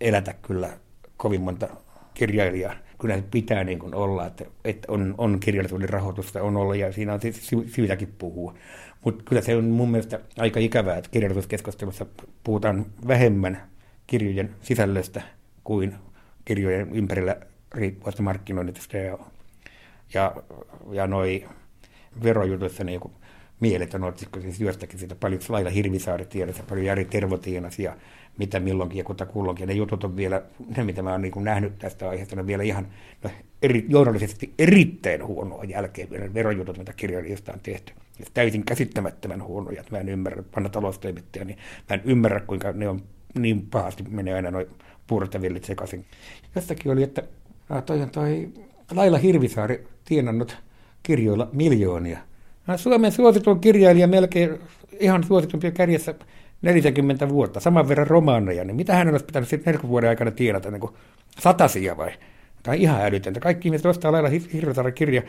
[0.01, 0.69] elätä kyllä
[1.17, 1.69] kovin monta
[2.13, 2.75] kirjailijaa.
[2.99, 6.91] Kyllä se pitää niin kuin olla, että, että on, on kirjallisuuden rahoitusta, on olla ja
[6.91, 8.53] siinä on siis sy- syytäkin puhua.
[9.05, 12.05] Mutta kyllä se on mun mielestä aika ikävää, että kirjallisuuskeskustelussa
[12.43, 13.61] puhutaan vähemmän
[14.07, 15.21] kirjojen sisällöstä
[15.63, 15.95] kuin
[16.45, 17.35] kirjojen ympärillä
[17.75, 19.17] riippuvasta markkinoinnista ja,
[20.13, 20.35] ja,
[20.91, 21.47] ja noi
[22.23, 23.01] verojutuissa niin
[23.59, 26.27] mieletön otsikko siis jostakin siitä paljon Laila Hirvisaari
[26.69, 27.39] paljon Jari Tervo
[27.77, 27.95] ja
[28.37, 29.67] mitä milloinkin ja kuta kulloinkin.
[29.67, 30.41] Ne jutut on vielä,
[30.77, 32.87] ne mitä mä oon niin nähnyt tästä aiheesta, on vielä ihan
[33.23, 33.29] no,
[33.61, 37.93] eri, journalisesti erittäin huonoa jälkeen vielä verojutut, mitä kirjailijasta on tehty.
[38.33, 39.83] Täysin käsittämättömän huonoja.
[39.91, 41.57] Mä en ymmärrä, panna taloustoimittaja, niin
[41.89, 43.01] mä en ymmärrä, kuinka ne on
[43.39, 44.67] niin pahasti menee aina noin
[45.07, 46.05] puurtavillit sekaisin.
[46.55, 47.23] Jossakin oli, että
[47.85, 48.49] toi on toi
[48.91, 50.57] Laila Hirvisaari tienannut
[51.03, 52.19] kirjoilla miljoonia.
[52.75, 54.59] Suomen suosituin kirjailija melkein
[54.99, 56.15] ihan suositumpia kärjessä
[56.61, 60.71] 40 vuotta, saman verran romaaneja, niin mitä hän olisi pitänyt sitten 40 vuoden aikana tienata,
[60.71, 60.93] niin kuin
[61.39, 62.11] satasia vai?
[62.63, 63.39] Tai ihan älytöntä.
[63.39, 65.21] Kaikki ihmiset ostaa Laila Hirvisaaren kirja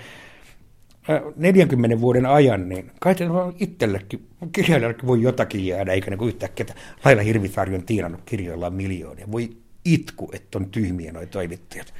[1.36, 3.24] 40 vuoden ajan, niin kai se
[3.58, 9.32] itsellekin, kirjailijallekin voi jotakin jäädä, eikä niin yhtäkkiä, että Laila Hirvisaari on tienannut kirjoillaan miljoonia.
[9.32, 11.94] Voi itku, että on tyhmiä nuo toimittajat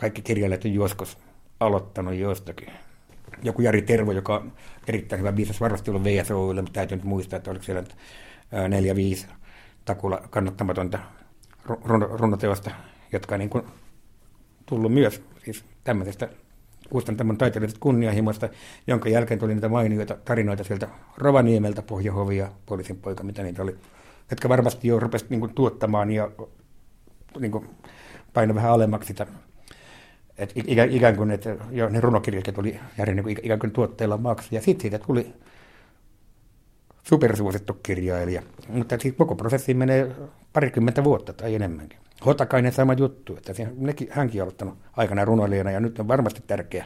[0.00, 1.18] kaikki kirjailijat on joskus
[1.60, 2.68] aloittanut jostakin.
[3.42, 4.52] Joku Jari Tervo, joka on
[4.86, 7.84] erittäin hyvä biisas, varmasti ollut VSOille, mutta täytyy nyt muistaa, että oliko siellä
[8.68, 9.26] neljä, viisi
[9.84, 10.98] takulla kannattamatonta
[12.18, 12.70] runoteosta,
[13.12, 13.64] jotka on niin kuin
[14.66, 16.28] tullut myös siis tämmöisestä
[16.90, 18.48] kustantamon taiteellisesta kunnianhimosta,
[18.86, 23.76] jonka jälkeen tuli niitä mainioita tarinoita sieltä Rovaniemeltä, Pohjahovi ja poliisin poika, mitä niitä oli,
[24.30, 26.30] jotka varmasti jo rupesivat niin tuottamaan ja
[27.38, 27.66] niin kuin
[28.32, 29.26] paino vähän alemmaksi sitä
[30.38, 34.48] Et ikään, kuin että jo ne runokirjat oli jäänyt niin ikään kuin tuotteilla maksu.
[34.54, 35.32] Ja sitten siitä tuli
[37.02, 38.42] supersuosittu kirjailija.
[38.68, 40.12] Mutta siis koko prosessi menee
[40.52, 41.98] parikymmentä vuotta tai enemmänkin.
[42.26, 46.84] Hotakainen sama juttu, että nekin, hänkin on aloittanut aikana runoilijana ja nyt on varmasti tärkeä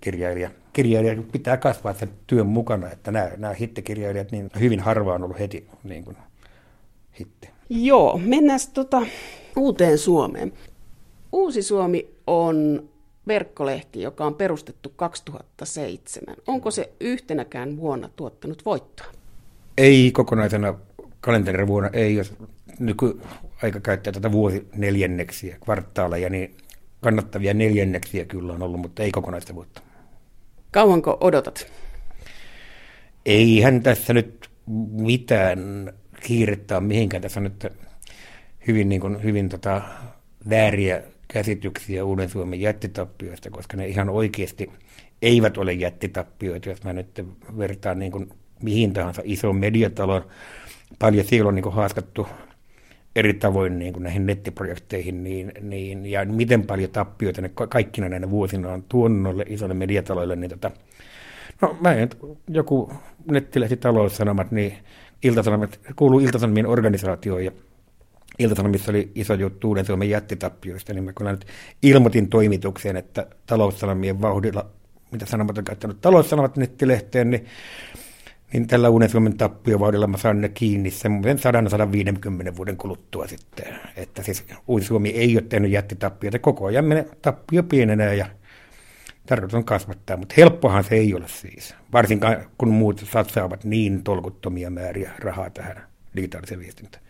[0.00, 0.50] kirjailija.
[0.72, 5.38] Kirjailija pitää kasvaa sen työn mukana, että nämä, nämä hittikirjailijat niin hyvin harva on ollut
[5.38, 6.16] heti niin kuin,
[7.20, 7.50] hitti.
[7.68, 9.02] Joo, mennään tota,
[9.56, 10.52] uuteen Suomeen.
[11.32, 12.88] Uusi Suomi on
[13.26, 16.36] verkkolehti, joka on perustettu 2007.
[16.46, 19.06] Onko se yhtenäkään vuonna tuottanut voittoa?
[19.78, 20.74] Ei kokonaisena
[21.20, 22.32] kalenterivuonna, ei, jos
[23.54, 26.56] nykyaika käyttää tätä vuosi neljänneksiä, kvartaaleja, niin
[27.00, 29.82] kannattavia neljänneksiä kyllä on ollut, mutta ei kokonaista vuotta.
[30.70, 31.72] Kauanko odotat?
[33.26, 34.50] Eihän tässä nyt
[34.90, 37.22] mitään kiirettä on mihinkään.
[37.22, 37.66] Tässä on nyt
[38.66, 39.82] hyvin, niin kuin, hyvin tota,
[40.50, 44.70] vääriä käsityksiä Uuden Suomen jättitappioista, koska ne ihan oikeasti
[45.22, 47.26] eivät ole jättitappioita, jos mä nyt
[47.58, 48.30] vertaan niin kuin
[48.62, 50.26] mihin tahansa isoon mediatalon.
[50.98, 52.26] Paljon siellä on niin kuin haaskattu
[53.16, 58.30] eri tavoin niin kuin näihin nettiprojekteihin, niin, niin, ja miten paljon tappioita ne kaikkina näinä
[58.30, 60.70] vuosina on tuonut noille isoille mediataloille, niin tota,
[61.62, 62.10] no mä en,
[62.48, 62.92] joku
[63.30, 64.74] nettilehti taloussanomat, niin
[65.22, 67.50] Iltasanomat, kuuluu Iltasanomien organisaatioon, ja
[68.38, 71.46] Iltasanomissa oli iso juttu Uuden Suomen jättitappioista, niin mä kyllä nyt
[71.82, 74.66] ilmoitin toimitukseen, että taloussanomien vauhdilla,
[75.10, 77.46] mitä sanomat on käyttänyt taloussanomat nettilehteen, niin
[78.54, 81.38] niin tällä Suomen tappiovauhdilla mä saan ne kiinni semmoisen
[82.52, 83.78] 100-150 vuoden kuluttua sitten.
[83.96, 88.26] Että siis Uusi Suomi ei ole tehnyt jättitappioita, koko ajan menee, tappio pienenee ja
[89.26, 91.74] tarkoitus on kasvattaa, mutta helppohan se ei ole siis.
[91.92, 95.86] Varsinkaan kun muut satsaavat niin tolkuttomia määriä rahaa tähän
[96.16, 97.04] digitaaliseen viestintään.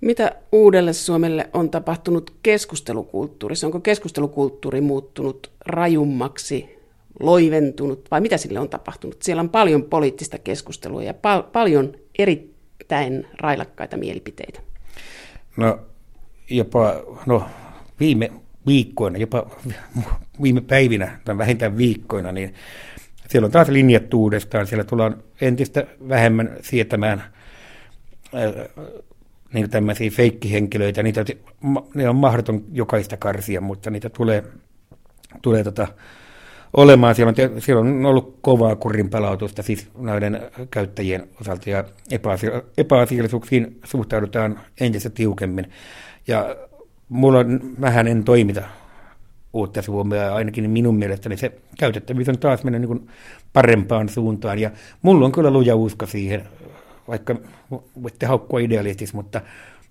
[0.00, 3.66] Mitä uudelle Suomelle on tapahtunut keskustelukulttuurissa?
[3.66, 6.78] Onko keskustelukulttuuri muuttunut rajummaksi
[7.20, 9.22] loiventunut vai mitä sille on tapahtunut?
[9.22, 14.60] Siellä on paljon poliittista keskustelua ja pal- paljon erittäin railakkaita mielipiteitä.
[15.56, 15.78] No
[16.50, 16.94] jopa
[17.26, 17.46] no,
[18.00, 18.30] viime
[18.66, 19.50] viikkoina, jopa
[20.42, 22.54] viime päivinä tai vähintään viikkoina, niin
[23.28, 24.66] siellä on taas linjattu uudestaan.
[24.66, 27.18] Siellä tullaan entistä vähemmän sietämään
[28.34, 28.84] äh,
[29.52, 31.02] niin tämmöisiä feikkihenkilöitä.
[31.02, 31.24] Niitä,
[31.94, 34.44] ne on mahdoton jokaista karsia, mutta niitä tulee,
[35.42, 35.88] tulee tota,
[36.74, 37.14] olemaan.
[37.14, 41.84] Siellä on, siellä on ollut kovaa kurin palautusta siis näiden käyttäjien osalta ja
[42.78, 45.72] epäasiallisuuksiin suhtaudutaan entistä tiukemmin.
[46.26, 46.56] Ja
[47.08, 48.62] mulla on, mähän en toimita
[49.52, 53.08] uutta Suomea, ainakin minun mielestäni se käytettävyys on taas mennyt niin
[53.52, 54.58] parempaan suuntaan.
[54.58, 54.70] Ja
[55.02, 56.42] mulla on kyllä luja usko siihen,
[57.08, 57.36] vaikka
[58.02, 59.40] voitte haukkua idealistis, mutta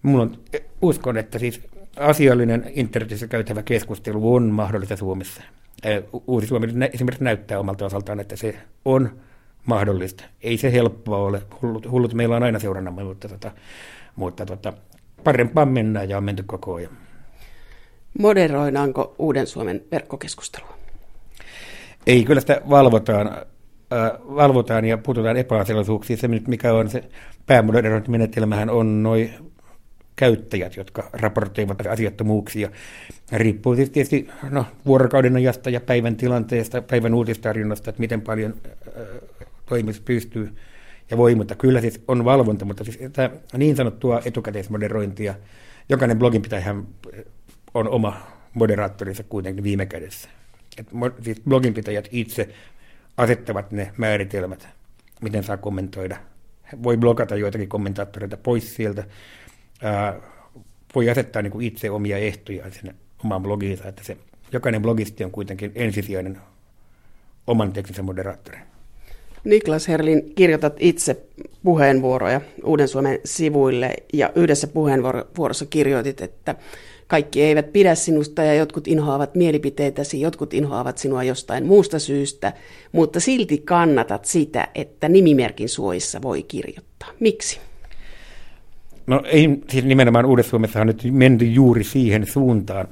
[0.01, 0.37] mulla on
[0.81, 1.61] uskon, että siis
[1.97, 5.43] asiallinen internetissä käytävä keskustelu on mahdollista Suomessa.
[6.27, 9.09] Uusi Suomi esimerkiksi näyttää omalta osaltaan, että se on
[9.65, 10.23] mahdollista.
[10.41, 11.41] Ei se helppoa ole.
[11.61, 13.51] Hullut, hullut meillä on aina seurannamme, mutta, tota,
[14.15, 14.73] mutta tota,
[15.23, 16.97] parempaan mennään ja on menty koko ajan.
[18.19, 20.77] Moderoidaanko Uuden Suomen verkkokeskustelua?
[22.07, 26.19] Ei, kyllä sitä valvotaan, äh, valvotaan ja puututaan epäasiallisuuksiin.
[26.19, 27.03] Se, mikä on se
[27.45, 29.33] päämoderointimenetelmähän on noin
[30.15, 32.69] käyttäjät, jotka raportoivat asiattomuuksia.
[33.31, 38.53] Riippuu siis tietysti no, vuorokauden ajasta ja päivän tilanteesta, päivän uutistarjonnasta, että miten paljon
[38.87, 39.05] äh,
[39.65, 40.55] toimis pystyy
[41.11, 45.35] ja voi, mutta kyllä siis on valvonta, mutta siis tämä niin sanottua etukäteismoderointia,
[45.89, 46.87] jokainen blogin ihan
[47.73, 48.21] on oma
[48.53, 50.29] moderaattorinsa kuitenkin viime kädessä.
[50.77, 50.87] Et,
[51.21, 52.49] siis bloginpitäjät itse
[53.17, 54.67] asettavat ne määritelmät,
[55.21, 56.17] miten saa kommentoida.
[56.83, 59.03] Voi blogata joitakin kommentaattoreita pois sieltä.
[59.81, 60.19] Ää,
[60.95, 64.17] voi asettaa niin kuin itse omia ehtoja sinne omaan blogiinsa, että se,
[64.51, 66.37] jokainen blogisti on kuitenkin ensisijainen
[67.47, 68.61] oman teknisen moderaattorin.
[69.43, 71.23] Niklas Herlin, kirjoitat itse
[71.63, 76.55] puheenvuoroja Uuden Suomen sivuille ja yhdessä puheenvuorossa kirjoitit, että
[77.07, 82.53] kaikki eivät pidä sinusta ja jotkut inhoavat mielipiteitäsi, jotkut inhoavat sinua jostain muusta syystä,
[82.91, 87.09] mutta silti kannatat sitä, että nimimerkin suojissa voi kirjoittaa.
[87.19, 87.59] Miksi?
[89.07, 92.87] No ei, siis nimenomaan Uudessa Suomessa on nyt menty juuri siihen suuntaan,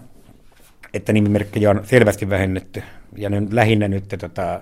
[0.94, 2.84] että nimimerkkejä on selvästi vähennetty.
[3.18, 4.62] Ja on lähinnä nyt tota,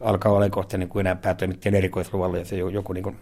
[0.00, 3.16] alkaa olla kohta niin kuin enää päätoimittajan erikoisluvalla ja se joku niin kuin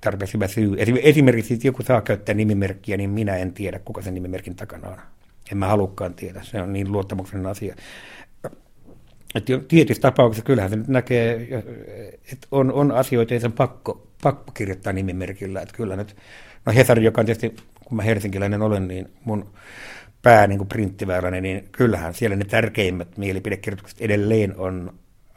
[0.00, 0.76] tarpeeksi hyvä syy.
[1.02, 4.96] Esimerkiksi jos joku saa käyttää nimimerkkiä, niin minä en tiedä, kuka sen nimimerkin takana on.
[5.52, 7.74] En mä halukkaan tiedä, se on niin luottamuksellinen asia.
[9.34, 11.48] Että tietyissä tapauksissa kyllähän se nyt näkee,
[12.32, 15.60] että on, on asioita, joita on pakko, pakko kirjoittaa nimimerkillä.
[15.60, 16.16] Että kyllä nyt,
[16.66, 19.54] no Hesari, joka on tietysti, kun mä helsinkiläinen olen, niin mun
[20.22, 24.94] pää niin kuin printtiväyläinen, niin kyllähän siellä ne tärkeimmät mielipidekirjoitukset edelleen on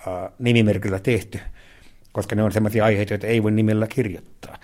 [0.07, 1.39] äh, nimimerkillä tehty,
[2.11, 4.57] koska ne on sellaisia aiheita, joita ei voi nimellä kirjoittaa.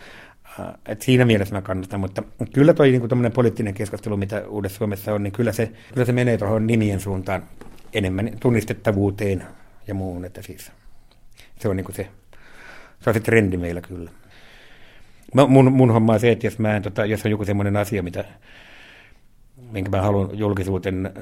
[0.60, 2.23] Äh, et siinä mielessä mä kannatan, mutta
[2.54, 6.38] kyllä toi niin poliittinen keskustelu, mitä Uudessa Suomessa on, niin kyllä se, kyllä se menee
[6.38, 7.43] tuohon nimien suuntaan
[7.93, 9.43] enemmän tunnistettavuuteen
[9.88, 10.71] ja muun, että siis
[11.60, 12.08] se on niin kuin se,
[12.99, 14.12] se on se trendi meillä kyllä.
[15.33, 17.77] Mä, mun, mun homma on se, että jos, mä en, tota, jos on joku semmoinen
[17.77, 18.25] asia, mitä,
[19.71, 21.13] minkä mä haluan julkisuuteen,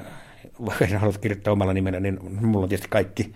[0.66, 3.32] vaikka en halua kirjoittaa omalla nimellä, niin mulla on tietysti kaikki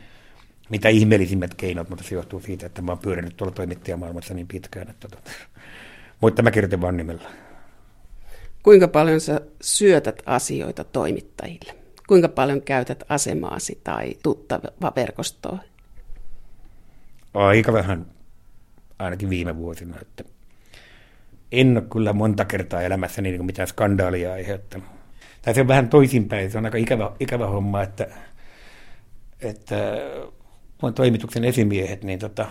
[0.68, 4.90] mitä ihmeellisimmät keinot, mutta se johtuu siitä, että mä oon pyörinyt tuolla toimittajamaailmassa niin pitkään.
[4.90, 5.30] Että, tota,
[6.20, 7.30] mutta mä kirjoitin vaan nimellä.
[8.62, 11.74] Kuinka paljon sä syötät asioita toimittajille?
[12.08, 15.58] Kuinka paljon käytät asemaasi tai tuttava verkostoa?
[17.34, 18.06] Aika vähän,
[18.98, 19.96] ainakin viime vuosina.
[20.02, 20.24] Että
[21.52, 24.88] en ole kyllä monta kertaa elämässäni niin mitään skandaalia aiheuttanut.
[25.42, 28.06] Tai se on vähän toisinpäin, se on aika ikävä, ikävä homma, että,
[29.40, 29.76] että
[30.82, 32.46] mun toimituksen esimiehet niin tota,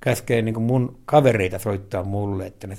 [0.00, 2.76] käskee niin mun kavereita soittaa mulle, että ne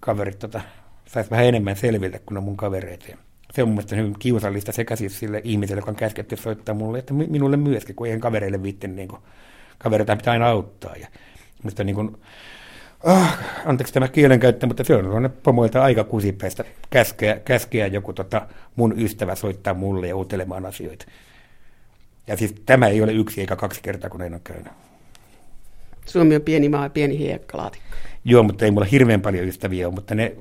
[0.00, 0.60] kaverit tota,
[1.06, 3.06] saisi vähän enemmän selville kuin on mun kavereita.
[3.52, 6.98] se on mun mielestä hyvin kiusallista sekä siis sille ihmiselle, joka on käsketty soittaa mulle,
[6.98, 9.22] että minulle myöskin, kun eihän kavereille viitten, niin kuin,
[9.78, 10.96] kavereita pitää aina auttaa.
[10.96, 11.08] Ja,
[11.62, 12.16] mutta niin kuin,
[13.04, 13.26] oh,
[13.66, 19.34] anteeksi tämä kielenkäyttö, mutta se on pomoilta aika kusipäistä käskeä, käskeä joku tota, mun ystävä
[19.34, 21.06] soittaa mulle ja uutelemaan asioita.
[22.26, 24.72] Ja siis tämä ei ole yksi eikä kaksi kertaa, kun näin on käynyt.
[26.06, 27.88] Suomi on pieni maa ja pieni hiekkalaatikko.
[28.24, 30.36] Joo, mutta ei mulla hirveän paljon ystäviä ole, mutta ne,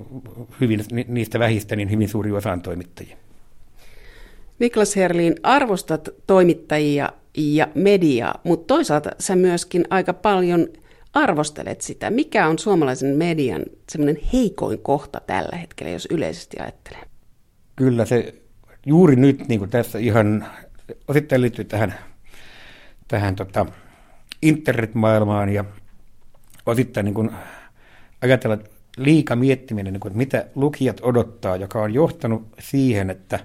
[0.62, 3.18] hyvin, niistä vähistä niin hyvin suuri osa on toimittajia.
[4.60, 10.68] Niklas Herliin, arvostat toimittajia ja mediaa, mutta toisaalta sä myöskin aika paljon
[11.18, 12.10] arvostelet sitä.
[12.10, 17.04] Mikä on suomalaisen median semmoinen heikoin kohta tällä hetkellä, jos yleisesti ajattelee?
[17.76, 18.34] Kyllä se
[18.86, 20.46] juuri nyt niin kuin tässä ihan
[21.08, 21.96] osittain liittyy tähän,
[23.08, 23.66] tähän tota,
[24.42, 25.66] internetmaailmaan ja
[26.66, 27.32] osittain niin kuin
[28.22, 28.58] ajatella
[28.98, 33.40] liika miettiminen, niin kuin, että mitä lukijat odottaa, joka on johtanut siihen, että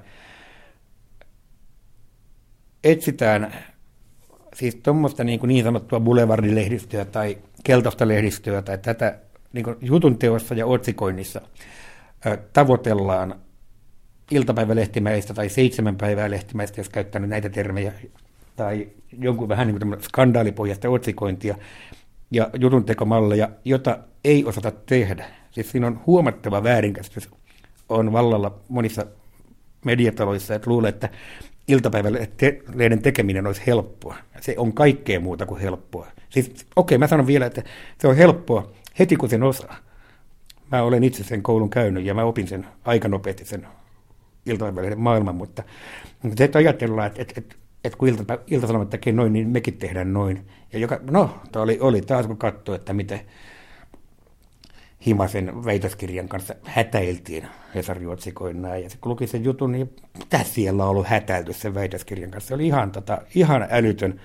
[2.85, 3.55] etsitään
[4.55, 9.19] siis tuommoista niin, niin sanottua boulevardilehdistöä tai keltaista lehdistöä tai tätä
[9.53, 11.41] niin jutun teossa ja otsikoinnissa
[12.53, 13.35] tavoitellaan
[14.31, 17.93] iltapäivälehtimäistä tai seitsemän päivää lehtimäistä, jos käyttänyt näitä termejä,
[18.57, 18.89] tai
[19.19, 21.55] jonkun vähän niin kuin skandaalipohjaista otsikointia
[22.31, 25.25] ja jutuntekomalleja, jota ei osata tehdä.
[25.51, 27.31] Siis siinä on huomattava väärinkäsitys
[27.89, 29.07] on vallalla monissa
[29.85, 31.09] mediataloissa, että luulee, että
[31.73, 34.17] iltapäivälehden tekeminen olisi helppoa.
[34.41, 36.07] Se on kaikkea muuta kuin helppoa.
[36.31, 37.63] Siis okei, okay, mä sanon vielä, että
[37.99, 39.77] se on helppoa heti kun sen osaa.
[40.73, 43.67] Mä olen itse sen koulun käynyt ja mä opin sen aika nopeasti sen
[44.47, 45.63] iltapäivälehden maailman, mutta,
[46.37, 50.13] se, että ajatellaan, että, että, että, että kun ilta, iltasanomat tekee noin, niin mekin tehdään
[50.13, 50.47] noin.
[50.73, 53.21] Ja joka, no, tämä oli, oli taas kun katsoi, että miten
[55.07, 58.85] Himasen väitöskirjan kanssa hätäiltiin Hesari otsikoin näin.
[58.85, 62.49] Ja kun luki sen jutun, niin mitä siellä on ollut hätäilty sen väitöskirjan kanssa?
[62.49, 64.21] Se oli ihan, tota, ihan älytön,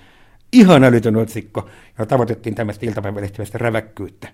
[0.52, 4.28] ihan älytön otsikko, ja tavoitettiin tämmöistä iltapäivälehtimäistä räväkkyyttä.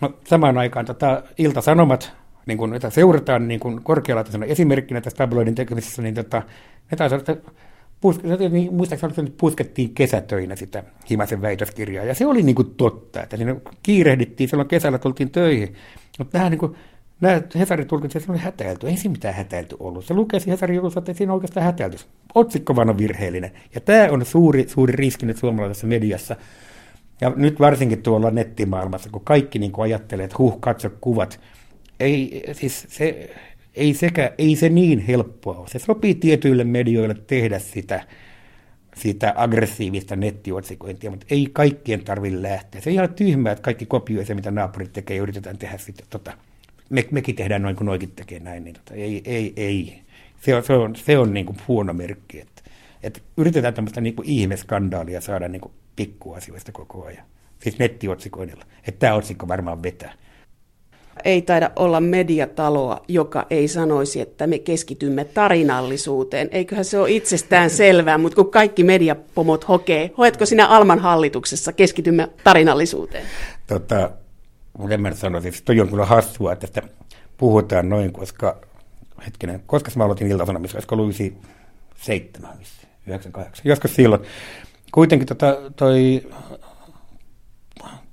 [0.00, 2.12] No, samaan aikaan tota, Ilta-Sanomat
[2.46, 6.42] niin kun, jota seurataan niin kun korkealaatuisena esimerkkinä tässä tabloidin tekemisessä, niin tota,
[6.90, 7.52] ne taisi olla, puske,
[8.50, 13.56] niin, muistaakseni puskettiin kesätöinä sitä Himasen väitöskirjaa, ja se oli niin kuin totta, että siinä
[13.82, 15.74] kiirehdittiin, silloin kesällä tultiin töihin,
[16.18, 16.76] mutta tähän niin kuin,
[17.20, 18.88] nämä Hesarin tulkitsi, että se oli hätäilty.
[18.88, 20.04] Ei siinä mitään hätäilty ollut.
[20.04, 21.98] Se lukee Hesarin jutussa, että siinä oikeastaan hätäilty.
[22.34, 23.50] Otsikko vaan on virheellinen.
[23.74, 26.36] Ja tämä on suuri, suuri riski nyt suomalaisessa mediassa.
[27.20, 31.40] Ja nyt varsinkin tuolla nettimaailmassa, kun kaikki niin kuin ajattelee, että huh, katso kuvat,
[32.00, 33.30] ei, siis se,
[33.74, 35.68] ei, sekä, ei se niin helppoa ole.
[35.68, 38.06] Se sopii tietyille medioille tehdä sitä,
[38.96, 42.80] sitä aggressiivista nettiotsikointia, mutta ei kaikkien tarvitse lähteä.
[42.80, 46.04] Se on ihan tyhmää, että kaikki kopioi se, mitä naapurit tekee ja yritetään tehdä sitä.
[46.10, 46.32] Tota,
[46.90, 48.64] me, mekin tehdään noin kuin noikin tekee näin.
[48.64, 50.02] Niin tota, ei, ei, ei.
[50.40, 52.40] Se on, se on, se on niin kuin huono merkki.
[52.40, 52.62] Että,
[53.02, 57.24] että yritetään tämmöistä niin kuin ihmeskandaalia saada niin kuin pikkuasioista koko ajan.
[57.58, 58.64] Siis nettiotsikoinnilla.
[58.78, 60.12] Että tämä otsikko varmaan vetää
[61.24, 66.48] ei taida olla mediataloa, joka ei sanoisi, että me keskitymme tarinallisuuteen.
[66.52, 72.28] Eiköhän se ole itsestään selvää, mutta kun kaikki mediapomot hokee, hoetko sinä Alman hallituksessa keskitymme
[72.44, 73.24] tarinallisuuteen?
[73.66, 74.10] Tota,
[74.90, 76.88] en mä sanoisi, että toi on kyllä hassua, että tästä
[77.36, 78.60] puhutaan noin, koska
[79.26, 81.36] hetkinen, koska mä aloitin iltasanomissa, olisiko luisi
[81.96, 82.58] seitsemän,
[83.06, 84.22] 98, joskus silloin.
[84.92, 86.28] Kuitenkin tota, toi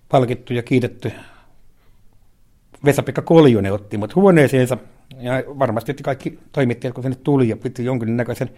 [0.09, 1.11] palkittu ja kiitetty
[2.85, 4.77] Vesa-Pekka Koljonen otti mut huoneeseensa.
[5.19, 8.49] Ja varmasti kaikki toimittajat, kun sinne tuli ja piti jonkinnäköisen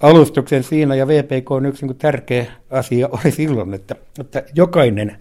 [0.00, 5.16] alustuksen siinä, ja VPK on yksi niin tärkeä asia oli silloin, että, että jokainen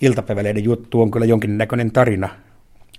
[0.00, 2.28] iltapäiväleiden juttu on kyllä jonkinnäköinen tarina,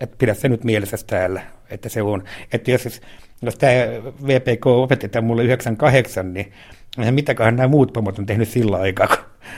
[0.02, 2.24] että pidä se nyt mielessä täällä, että se on.
[2.54, 3.02] Että jos,
[3.42, 3.74] jos tämä
[4.28, 6.54] VPK opetetaan mulle 98, niin
[7.12, 9.18] mitäköhän nämä muut pomot on tehnyt sillä aikaa, kun,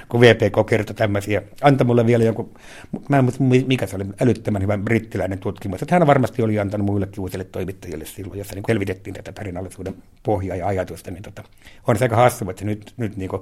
[0.10, 1.42] kun VPK kertoi tämmöisiä.
[1.62, 2.54] Anta mulle vielä joku,
[3.10, 5.82] mä en muista mikä se oli, älyttömän hyvä brittiläinen tutkimus.
[5.82, 10.58] Että hän varmasti oli antanut muillekin uusille toimittajille silloin, jossa niin helvitettiin tätä tarinallisuuden pohjaa
[10.58, 11.12] ja ajatusta.
[11.12, 11.44] Niin tota,
[11.88, 13.42] on se aika hassu, että nyt, nyt niin kuin,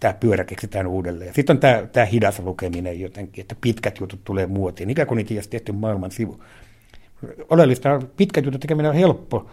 [0.00, 1.34] tämä pyörä keksitään uudelleen.
[1.34, 5.34] Sitten on tämä, tämä hidas lukeminen jotenkin, että pitkät jutut tulee muotiin, ikään kuin niitä
[5.34, 6.42] ei tehty maailman sivu.
[7.50, 9.50] Oleellista on, pitkät jutut tekeminen on helppo,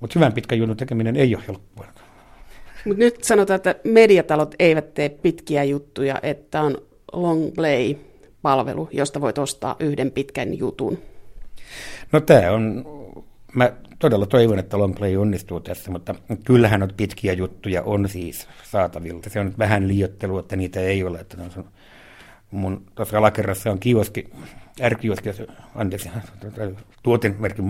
[0.00, 1.86] mutta hyvän pitkän jutun tekeminen ei ole helppoa.
[2.84, 6.78] Mutta nyt sanotaan, että mediatalot eivät tee pitkiä juttuja, että on
[7.12, 10.98] long play-palvelu, josta voit ostaa yhden pitkän jutun.
[12.12, 12.84] No tämä on,
[13.54, 16.14] mä todella toivon, että long play onnistuu tässä, mutta
[16.44, 19.20] kyllähän on pitkiä juttuja on siis saatavilla.
[19.28, 21.18] Se on nyt vähän liiottelu, että niitä ei ole.
[21.18, 21.64] Että on
[22.54, 24.30] mun tuossa alakerrassa on kioski,
[24.88, 25.30] R-kioski,
[25.74, 26.10] anteeksi,
[27.02, 27.62] tuotemerkki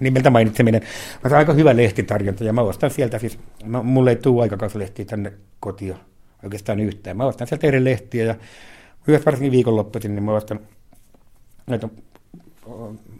[0.00, 0.82] nimeltä mainitseminen.
[1.24, 5.04] Mä saan aika hyvä lehtitarjonta ja mä ostan sieltä siis, mä, mulle ei tule aikakauslehtiä
[5.04, 5.96] tänne kotiin
[6.42, 7.16] oikeastaan yhtään.
[7.16, 8.34] Mä ostan sieltä eri lehtiä ja
[9.06, 10.60] myös varsinkin viikonloppuisin, niin mä ostan
[11.66, 11.88] näitä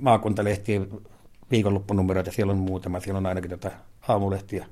[0.00, 0.80] maakuntalehtiä
[1.50, 3.72] viikonloppunumeroita, siellä on muutama, siellä on ainakin tätä
[4.08, 4.66] aamulehtiä.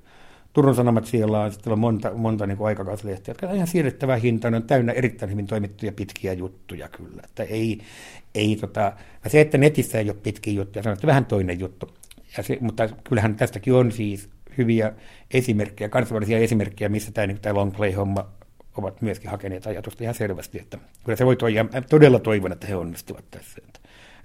[0.57, 4.17] Turun Sanomat siellä on, sitten on monta, monta niin kuin aikakauslehtiä, jotka on ihan siirrettävää
[4.17, 7.23] hintaa, ne on täynnä erittäin hyvin toimittuja pitkiä juttuja kyllä.
[7.25, 7.81] Että ei,
[8.35, 8.93] ei tota,
[9.27, 11.91] se, että netissä ei ole pitkiä juttuja, se on vähän toinen juttu.
[12.37, 14.29] Ja se, mutta kyllähän tästäkin on siis
[14.59, 14.93] hyviä
[15.31, 18.27] esimerkkejä, kansainvälisiä esimerkkejä, missä tämä, niin, tämä long play-homma
[18.77, 21.67] ovat myöskin hakeneet ajatusta ihan selvästi, että kyllä se voi toimia.
[21.91, 23.61] Todella toivon, että he onnistuvat tässä.
[23.67, 23.81] Että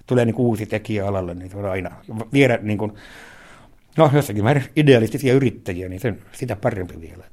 [0.07, 1.91] tulee niin uusi tekijä alalle, niin se on aina
[2.33, 2.93] viedä niin kuin,
[3.97, 7.23] no jossakin määrin idealistisia yrittäjiä, niin sen, sitä parempi vielä.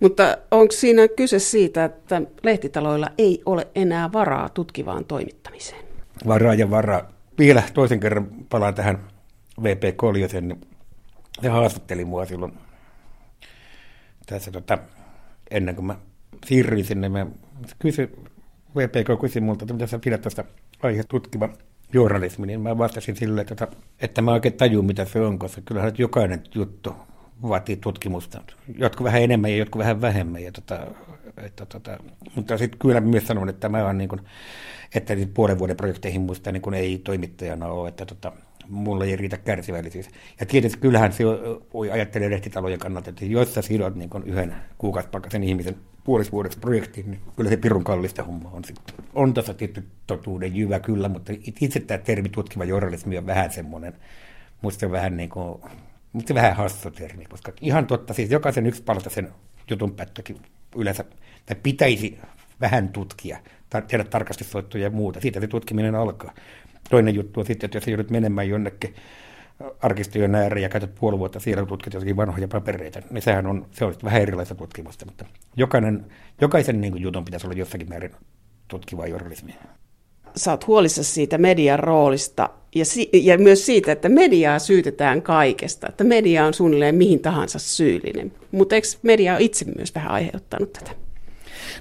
[0.00, 5.84] Mutta onko siinä kyse siitä, että lehtitaloilla ei ole enää varaa tutkivaan toimittamiseen?
[6.26, 7.12] Varaa ja varaa.
[7.38, 8.98] Vielä toisen kerran palaan tähän
[9.62, 10.56] VP Koljosen,
[11.42, 12.52] se haastatteli mua silloin
[14.26, 14.78] tässä tota,
[15.50, 15.96] ennen kuin mä
[16.46, 17.08] siirryin sinne.
[17.08, 17.26] Mä
[17.78, 18.12] kysyin,
[18.76, 20.44] VPK kysyi multa, että mitä sä pidät tästä
[20.82, 21.48] aihe tutkiva
[21.92, 23.68] journalismi, niin mä vastasin sille, että,
[24.00, 26.94] että mä oikein tajun, mitä se on, koska kyllähän jokainen juttu
[27.42, 28.42] vaatii tutkimusta.
[28.78, 30.42] Jotkut vähän enemmän ja jotkut vähän vähemmän.
[30.42, 30.86] Ja tota,
[31.36, 31.98] että, tota,
[32.34, 34.20] mutta sitten kyllä myös sanon, että mä oon niin kuin,
[34.94, 38.32] että puolen vuoden projekteihin muista niin ei toimittajana ole, että tota,
[38.68, 40.08] mulla ei riitä kärsivällisyys.
[40.40, 41.24] Ja tietysti kyllähän se
[41.74, 47.20] voi ajattelee lehtitalojen kannalta, että jos sä sidot niin yhden kuukausipakkaisen ihmisen puolisvuodeksi projektiin, niin
[47.36, 48.94] kyllä se pirun kallista homma on sitten.
[49.14, 53.94] On tuossa tietty totuuden jyvä kyllä, mutta itse tämä termi tutkiva journalismi on vähän semmoinen,
[54.62, 55.60] musta on vähän niin kuin,
[56.12, 59.28] mutta vähän hassu termi, koska ihan totta, siis jokaisen yksipaltaisen
[59.70, 60.36] jutun pätkäkin
[60.76, 61.04] yleensä,
[61.46, 62.18] tai pitäisi
[62.60, 63.38] vähän tutkia,
[63.88, 65.20] tehdä tarkastussoittoja ja muuta.
[65.20, 66.34] Siitä se tutkiminen alkaa.
[66.90, 68.94] Toinen juttu on sitten, että jos joudut menemään jonnekin
[69.82, 73.84] arkistojen ääreen ja käytät puoli vuotta siellä tutkit jotakin vanhoja papereita, niin sehän on, se
[73.84, 75.24] on vähän erilaista tutkimusta, mutta
[75.56, 76.04] jokainen,
[76.40, 78.10] jokaisen niin kuin, jutun pitäisi olla jossakin määrin
[78.68, 79.54] tutkivaa journalismia.
[80.36, 85.86] Sä oot huolissa siitä median roolista ja, si- ja myös siitä, että mediaa syytetään kaikesta,
[85.88, 88.32] että media on suunnilleen mihin tahansa syyllinen.
[88.52, 90.90] Mutta eikö media ole itse myös vähän aiheuttanut tätä?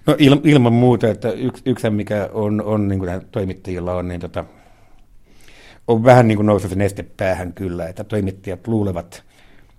[0.06, 4.22] No il, ilman muuta, että yksi, yksi mikä on, on niin kuin toimittajilla on, niin
[4.22, 4.46] tota,
[5.88, 9.24] on vähän niin kuin noussut neste päähän kyllä, että toimittajat luulevat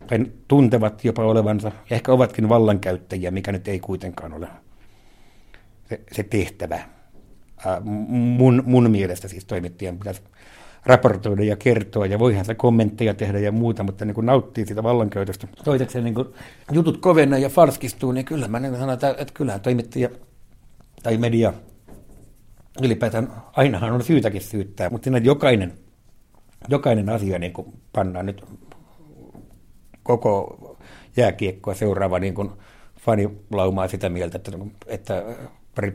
[0.06, 4.48] tai tuntevat jopa olevansa, ja ehkä ovatkin vallankäyttäjiä, mikä nyt ei kuitenkaan ole
[5.88, 6.80] se, se tehtävä.
[7.80, 10.22] mun, mun mielestä siis toimittajan pitäisi
[10.86, 14.82] raportoida ja kertoa, ja voihan se kommentteja tehdä ja muuta, mutta niin kuin nauttii siitä
[14.82, 15.48] vallankäytöstä.
[15.64, 16.14] Toiseksi niin
[16.72, 20.08] jutut kovenna ja farskistuu, niin kyllä mä niin sanon, että, että kyllähän toimittaja
[21.02, 21.52] tai media
[22.82, 25.72] ylipäätään ainahan on syytäkin syyttää, mutta siinä jokainen
[26.68, 28.44] jokainen asia niin kuin pannaan nyt
[30.02, 30.58] koko
[31.16, 32.50] jääkiekkoa seuraava niin kuin
[33.00, 34.52] fanilaumaa sitä mieltä, että,
[34.86, 35.24] että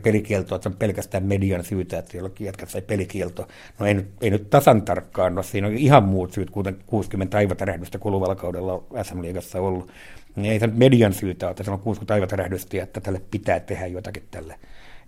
[0.02, 3.48] pelikielto että on pelkästään median syytä, että jollakin jätkät sai pelikielto.
[3.78, 7.36] No ei nyt, ei nyt tasan tarkkaan, no siinä on ihan muut syyt, kuten 60
[7.36, 9.90] aivatärähdystä kuluvalla kaudella SM Liigassa ollut.
[10.36, 14.22] Niin ei se median syytä että se on 60 aivatärähdystä että tälle pitää tehdä jotakin
[14.30, 14.58] tälle.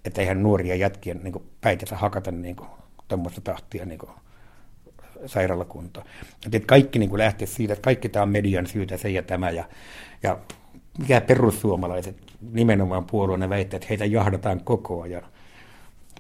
[0.05, 2.57] Että eihän nuoria jätkiä niin päitänsä hakata niin
[3.09, 4.11] tuommoista tahtia niin kuin,
[5.27, 6.03] sairaalakunto.
[6.53, 9.51] Että kaikki niin kuin lähtee siitä, että kaikki tämä on median syytä, se ja tämä.
[9.51, 9.65] Ja,
[10.23, 10.39] ja
[10.99, 12.17] mikä perussuomalaiset
[12.53, 15.23] nimenomaan puolueena väittää, että heitä jahdataan koko ajan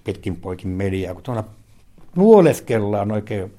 [0.05, 1.44] pitkin poikin mediaa, kun tuolla
[2.16, 3.53] nuoleskellaan oikein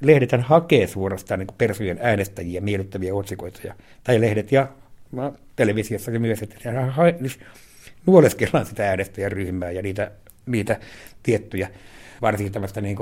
[0.00, 3.74] lehdethän hakee suorastaan niin persujen äänestäjiä miellyttäviä otsikoita, ja,
[4.04, 4.68] tai lehdet ja
[5.12, 6.70] no, televisiossakin myös, että
[8.06, 10.10] nuoleskellaan sitä äänestäjäryhmää ja niitä,
[10.46, 10.80] niitä
[11.22, 11.70] tiettyjä,
[12.22, 12.96] varsinkin tämmöistä niin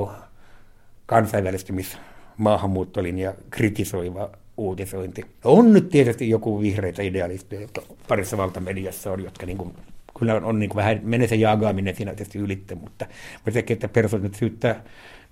[1.07, 1.99] kansainvälistymis
[2.37, 5.25] maahanmuuttolinja kritisoiva uutisointi.
[5.45, 9.75] On nyt tietysti joku vihreitä idealisteja, jotka parissa valtamediassa on, jotka niin kuin,
[10.19, 13.07] kyllä on, on niin kuin vähän, menee se jaagaaminen siinä tietysti ylitte, mutta
[13.51, 14.83] se, että persoonat syyttää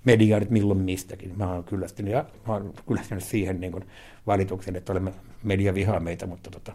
[0.05, 1.33] mediaa nyt milloin mistäkin.
[1.37, 3.85] Mä oon kyllästynyt, ja mä oon kyllästynyt siihen niin kuin
[4.27, 5.13] valituksen, että olemme
[5.43, 6.73] media vihaa meitä, mutta, tota,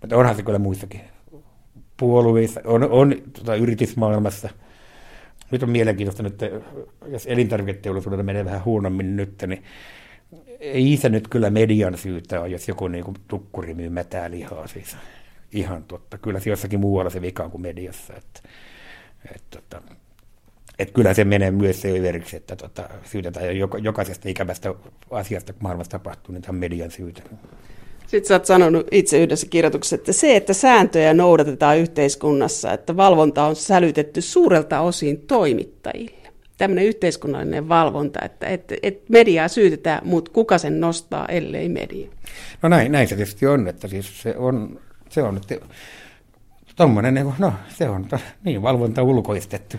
[0.00, 1.00] mutta onhan se kyllä muissakin
[1.96, 4.48] puolueissa, on, on tota, yritysmaailmassa.
[5.50, 6.50] Nyt on mielenkiintoista, että
[7.06, 9.64] jos elintarviketeollisuudella menee vähän huonommin nyt, niin
[10.60, 14.66] ei se nyt kyllä median syytä ole, jos joku niin kuin tukkuri myy mätää lihaa.
[14.66, 14.96] Siis
[15.52, 16.18] ihan totta.
[16.18, 18.14] Kyllä se jossakin muualla se vika on kuin mediassa.
[18.14, 18.40] Että,
[19.34, 19.82] että, että,
[20.78, 24.74] että kyllä se menee myös se överiksi, että tota, syytetään joka, jokaisesta ikävästä
[25.10, 27.22] asiasta, kun maailmassa tapahtuu, niin tämä on median syytä.
[28.08, 33.44] Sitten sä oot sanonut itse yhdessä kirjoituksessa, että se, että sääntöjä noudatetaan yhteiskunnassa, että valvonta
[33.44, 36.18] on sälytetty suurelta osin toimittajille
[36.58, 42.08] tämmöinen yhteiskunnallinen valvonta, että et, et mediaa syytetään, mutta kuka sen nostaa, ellei media?
[42.62, 45.66] No näin, näin se tietysti on, että siis se on, se on että
[46.78, 48.08] tommonen, niin no se on
[48.44, 49.76] niin valvonta ulkoistettu.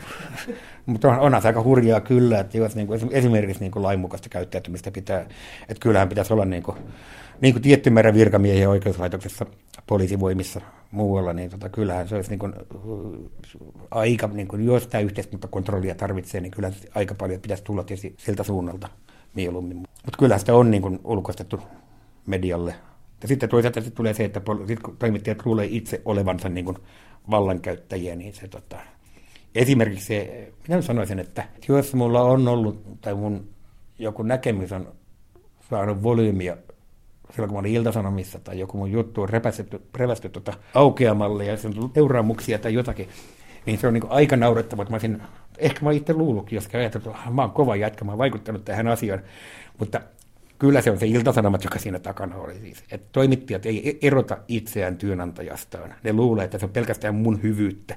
[0.85, 4.29] Mutta on, onhan se aika hurjaa kyllä, että jos niin kuin, esimerkiksi niin kuin lainmukaista
[4.29, 5.21] käyttäytymistä pitää,
[5.69, 6.77] että kyllähän pitäisi olla niin kuin,
[7.41, 9.45] niin kuin tietty määrä virkamiehiä oikeuslaitoksessa,
[9.87, 12.53] poliisivoimissa, muualla, niin tota, kyllähän se olisi niin kuin,
[13.91, 18.43] aika, niin kuin, jos tämä yhteiskuntakontrollia tarvitsee, niin kyllä aika paljon pitäisi tulla tietysti siltä
[18.43, 18.89] suunnalta
[19.35, 19.77] mieluummin.
[19.77, 21.59] Mutta kyllä sitä on niin kuin, ulkoistettu
[22.25, 22.75] medialle.
[23.21, 24.41] Ja sitten toisaalta sitten tulee se, että
[24.99, 26.77] toimittajat luulee itse olevansa niin kuin,
[27.31, 28.77] vallankäyttäjiä, niin se tota,
[29.55, 33.47] esimerkiksi se, minä sanoisin, että jos mulla on ollut, tai mun
[33.99, 34.87] joku näkemys on
[35.69, 36.57] saanut volyymia
[37.33, 41.57] silloin kun mä olin Iltasanomissa tai joku mun juttu on repästetty, revästy tuota aukeamalle ja
[41.57, 43.09] sen on seuraamuksia tai jotakin,
[43.65, 45.21] niin se on niin aika naurettava, että mä olisin,
[45.57, 48.87] ehkä mä itse luullutkin, jos ajatellut, että mä oon kova jätkä, mä oon vaikuttanut tähän
[48.87, 49.21] asiaan,
[49.79, 50.01] mutta
[50.59, 52.83] kyllä se on se iltasanomat, joka siinä takana oli siis.
[52.91, 55.95] Että toimittajat ei e- erota itseään työnantajastaan.
[56.03, 57.95] Ne luulee, että se on pelkästään mun hyvyyttä.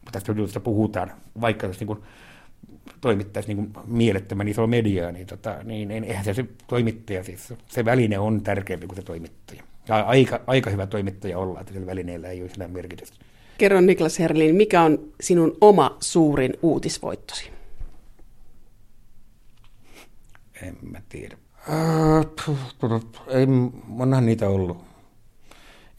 [0.00, 1.98] Mutta tästä jutusta puhutaan, vaikka jos niin
[3.00, 7.84] toimittaisi niin mielettömän iso mediaa, niin, tota, niin, niin eihän se, se toimittaja, siis se
[7.84, 9.62] väline on tärkeämpi kuin se toimittaja.
[9.88, 13.16] Ja aika, aika hyvä toimittaja olla, että sillä välineellä ei ole mitään merkitystä.
[13.58, 17.50] Kerro Niklas Herlin, mikä on sinun oma suurin uutisvoittosi?
[20.62, 21.36] En mä tiedä.
[21.70, 22.26] Äh,
[23.28, 23.46] ei,
[23.98, 24.84] onhan niitä ollut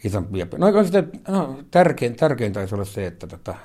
[0.04, 0.48] isompia.
[0.58, 3.56] No, sitä, no, tärkein, tärkein taisi olla se, että tota,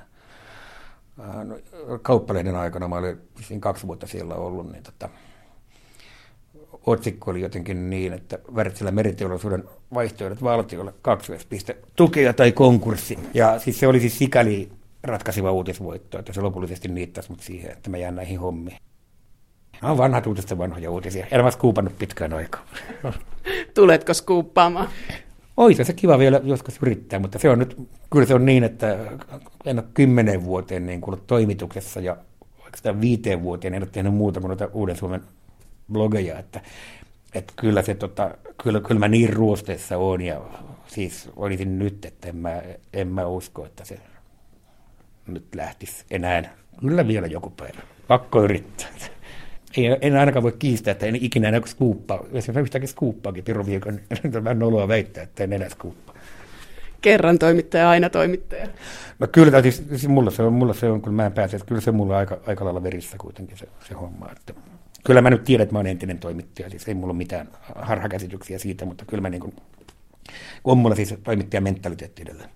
[1.44, 1.58] no,
[2.02, 5.08] kauppalehden aikana, mä olin kaksi vuotta siellä ollut, niin tota,
[6.86, 10.92] otsikko oli jotenkin niin, että Wärtsilä meriteollisuuden vaihtoehdot valtiolle
[11.48, 13.18] piste tukea tai konkurssi.
[13.34, 17.90] Ja siis se oli siis sikäli ratkaisiva uutisvoitto, että se lopullisesti niittäisi mut siihen, että
[17.90, 18.78] mä jään näihin hommiin.
[19.82, 21.26] Nämä on vanhat uutista vanhoja uutisia.
[21.30, 22.66] En mä skuupannut pitkään aikaa.
[23.74, 24.88] Tuletko skuuppaamaan?
[25.56, 28.98] Olisi se kiva vielä joskus yrittää, mutta se on nyt, kyllä se on niin, että
[29.64, 32.16] en ole kymmenen vuoteen niin kuin toimituksessa ja
[32.64, 35.20] oikeastaan viiteen vuoteen en ole tehnyt muuta kuin noita Uuden Suomen
[35.92, 36.60] blogeja, että,
[37.34, 38.30] että kyllä, se, tota,
[38.62, 40.40] kyllä, kyllä mä niin ruosteessa on ja
[40.86, 42.62] siis olisin nyt, että en mä,
[42.92, 43.98] en mä usko, että se
[45.26, 46.54] nyt lähtisi enää.
[46.80, 47.80] Kyllä vielä joku päivä.
[48.08, 48.88] Pakko yrittää
[49.76, 52.24] ei, en ainakaan voi kiistää, että en ikinä enää skuuppaa.
[52.32, 56.14] Jos mä yhtäkkiä skuuppaakin Piru viikon, niin vähän noloa väittää, että en enää skuuppaa.
[57.00, 58.68] Kerran toimittaja, aina toimittaja.
[59.18, 61.68] No kyllä, siis, siis mulla, se on, mulla se on, kun mä en pääse, että
[61.68, 64.28] kyllä se mulla on aika, aika lailla verissä kuitenkin se, se homma.
[64.32, 64.54] Että,
[65.04, 68.58] kyllä mä nyt tiedän, että mä olen entinen toimittaja, siis ei mulla ole mitään harhakäsityksiä
[68.58, 69.56] siitä, mutta kyllä mä niin kuin,
[70.64, 72.50] on mulla siis toimittajan mentaliteetti edelleen.